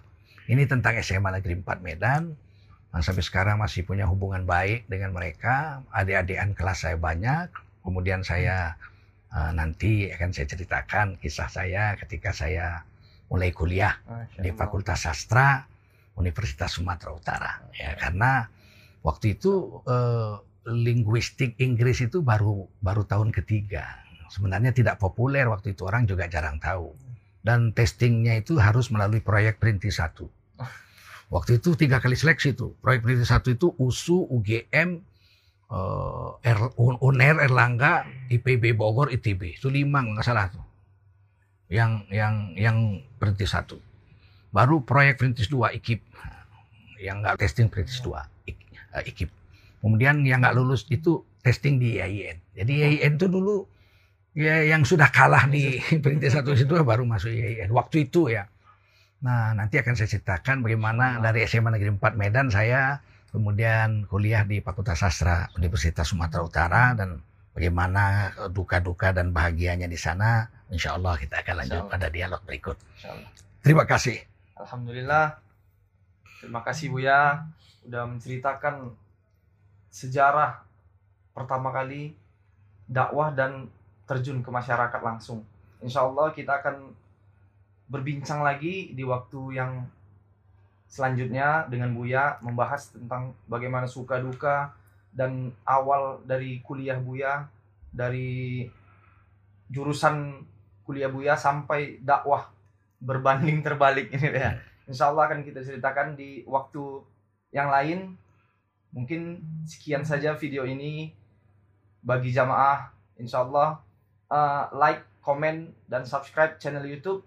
Ini 0.48 0.64
tentang 0.64 0.96
SMA 1.00 1.40
Negeri 1.40 1.60
4 1.60 1.80
Medan. 1.84 2.36
Dan 2.88 3.04
sampai 3.04 3.20
sekarang 3.20 3.60
masih 3.60 3.84
punya 3.84 4.08
hubungan 4.08 4.48
baik 4.48 4.88
dengan 4.88 5.12
mereka. 5.12 5.84
Adik-adikan 5.92 6.56
kelas 6.56 6.88
saya 6.88 6.96
banyak. 6.96 7.52
Kemudian 7.84 8.24
saya 8.24 8.80
uh, 9.32 9.52
nanti 9.52 10.08
akan 10.08 10.32
saya 10.32 10.48
ceritakan 10.48 11.20
kisah 11.20 11.52
saya 11.52 12.00
ketika 12.00 12.32
saya 12.32 12.84
mulai 13.28 13.52
kuliah 13.52 13.92
di 14.40 14.48
Fakultas 14.56 15.04
Sastra 15.04 15.68
Universitas 16.16 16.80
Sumatera 16.80 17.12
Utara. 17.12 17.52
Ya 17.76 17.92
karena 18.00 18.48
waktu 19.04 19.36
itu 19.36 19.84
uh, 19.84 20.40
linguistik 20.68 21.56
Inggris 21.56 22.04
itu 22.04 22.20
baru 22.20 22.68
baru 22.84 23.08
tahun 23.08 23.32
ketiga. 23.32 24.04
Sebenarnya 24.28 24.76
tidak 24.76 25.00
populer 25.00 25.48
waktu 25.48 25.72
itu 25.72 25.88
orang 25.88 26.04
juga 26.04 26.28
jarang 26.28 26.60
tahu. 26.60 26.92
Dan 27.40 27.72
testingnya 27.72 28.36
itu 28.36 28.60
harus 28.60 28.92
melalui 28.92 29.24
proyek 29.24 29.56
Perintis 29.56 29.96
satu. 29.96 30.28
Waktu 31.32 31.60
itu 31.60 31.76
tiga 31.76 32.00
kali 32.00 32.12
seleksi 32.12 32.52
itu. 32.52 32.76
Proyek 32.84 33.00
Perintis 33.04 33.32
satu 33.32 33.48
itu 33.48 33.72
USU, 33.80 34.28
UGM, 34.28 35.00
uh, 35.72 36.36
R, 36.44 36.60
UNER, 36.76 37.40
Erlangga, 37.40 38.04
IPB 38.28 38.76
Bogor, 38.76 39.08
ITB. 39.08 39.56
Itu 39.56 39.72
lima 39.72 40.04
nggak 40.04 40.24
salah 40.24 40.52
tuh. 40.52 40.64
Yang 41.72 42.04
yang 42.12 42.34
yang 42.56 42.76
Perintis 43.16 43.56
satu. 43.56 43.80
Baru 44.52 44.84
proyek 44.84 45.16
Perintis 45.20 45.48
dua 45.48 45.72
IKIP. 45.72 46.04
Yang 47.00 47.16
nggak 47.24 47.36
testing 47.40 47.68
Perintis 47.72 48.00
dua 48.04 48.28
IKIP. 48.92 49.37
Kemudian 49.78 50.26
yang 50.26 50.42
nggak 50.42 50.56
lulus 50.58 50.86
itu 50.90 51.22
testing 51.42 51.78
di 51.78 51.98
IAIN. 51.98 52.38
Jadi 52.54 52.72
IAIN 52.82 53.14
itu 53.16 53.26
dulu 53.30 53.64
ya 54.34 54.62
yang 54.62 54.82
sudah 54.82 55.10
kalah 55.10 55.46
di 55.50 55.78
perintis 56.02 56.34
satu 56.34 56.54
itu 56.54 56.74
baru 56.82 57.06
masuk 57.06 57.30
IAIN. 57.30 57.70
Waktu 57.70 58.10
itu 58.10 58.30
ya. 58.30 58.50
Nah 59.22 59.54
nanti 59.54 59.78
akan 59.78 59.94
saya 59.98 60.10
ceritakan 60.10 60.62
bagaimana 60.62 61.18
dari 61.18 61.42
SMA 61.46 61.74
Negeri 61.74 61.94
4 61.98 62.14
Medan 62.14 62.48
saya 62.54 63.02
kemudian 63.34 64.06
kuliah 64.06 64.46
di 64.46 64.62
Fakultas 64.62 65.02
Sastra 65.02 65.50
Universitas 65.58 66.10
Sumatera 66.10 66.42
Utara 66.42 66.82
dan 66.94 67.18
bagaimana 67.52 68.34
duka-duka 68.54 69.10
dan 69.10 69.34
bahagianya 69.34 69.90
di 69.90 69.98
sana. 69.98 70.46
Insya 70.68 70.94
Allah 70.94 71.16
kita 71.16 71.42
akan 71.42 71.54
lanjut 71.64 71.82
pada 71.88 72.06
dialog 72.12 72.44
berikut. 72.44 72.76
Terima 73.64 73.88
kasih. 73.88 74.20
Alhamdulillah. 74.54 75.40
Terima 76.38 76.62
kasih 76.62 76.94
Buya 76.94 77.42
udah 77.88 78.04
menceritakan 78.04 78.94
sejarah 79.88 80.62
pertama 81.32 81.70
kali 81.70 82.12
dakwah 82.88 83.32
dan 83.32 83.68
terjun 84.08 84.40
ke 84.40 84.50
masyarakat 84.50 85.00
langsung. 85.04 85.44
Insya 85.84 86.04
Allah 86.08 86.32
kita 86.32 86.58
akan 86.58 86.90
berbincang 87.88 88.44
lagi 88.44 88.92
di 88.92 89.04
waktu 89.04 89.56
yang 89.56 89.84
selanjutnya 90.88 91.68
dengan 91.68 91.92
Buya 91.92 92.40
membahas 92.40 92.92
tentang 92.92 93.36
bagaimana 93.44 93.84
suka 93.84 94.20
duka 94.20 94.72
dan 95.12 95.52
awal 95.68 96.20
dari 96.24 96.60
kuliah 96.64 96.96
Buya 96.96 97.44
dari 97.92 98.64
jurusan 99.68 100.44
kuliah 100.88 101.12
Buya 101.12 101.36
sampai 101.36 102.00
dakwah 102.00 102.48
berbanding 102.98 103.60
terbalik 103.60 104.08
ini 104.12 104.28
ya. 104.32 104.56
Insya 104.88 105.12
Allah 105.12 105.28
akan 105.28 105.44
kita 105.44 105.60
ceritakan 105.60 106.16
di 106.16 106.42
waktu 106.48 107.04
yang 107.52 107.68
lain. 107.68 108.16
Mungkin 108.98 109.38
sekian 109.62 110.02
saja 110.02 110.34
video 110.34 110.66
ini 110.66 111.14
bagi 112.02 112.34
jamaah. 112.34 112.90
Insya 113.14 113.46
Allah 113.46 113.78
uh, 114.26 114.66
like, 114.74 115.06
comment, 115.22 115.70
dan 115.86 116.02
subscribe 116.02 116.58
channel 116.58 116.82
YouTube 116.82 117.22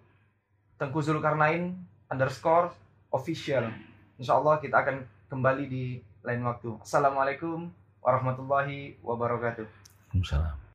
Tengku 0.75 0.99
Zulkarnain 0.99 1.79
underscore 2.11 2.75
official. 3.13 3.71
Insya 4.19 4.35
Allah 4.35 4.59
kita 4.59 4.83
akan 4.83 5.07
kembali 5.31 5.63
di 5.69 6.03
lain 6.27 6.43
waktu. 6.43 6.75
Assalamualaikum 6.83 7.71
warahmatullahi 8.01 8.99
wabarakatuh. 8.99 9.63
Waalaikumsalam. 10.11 10.70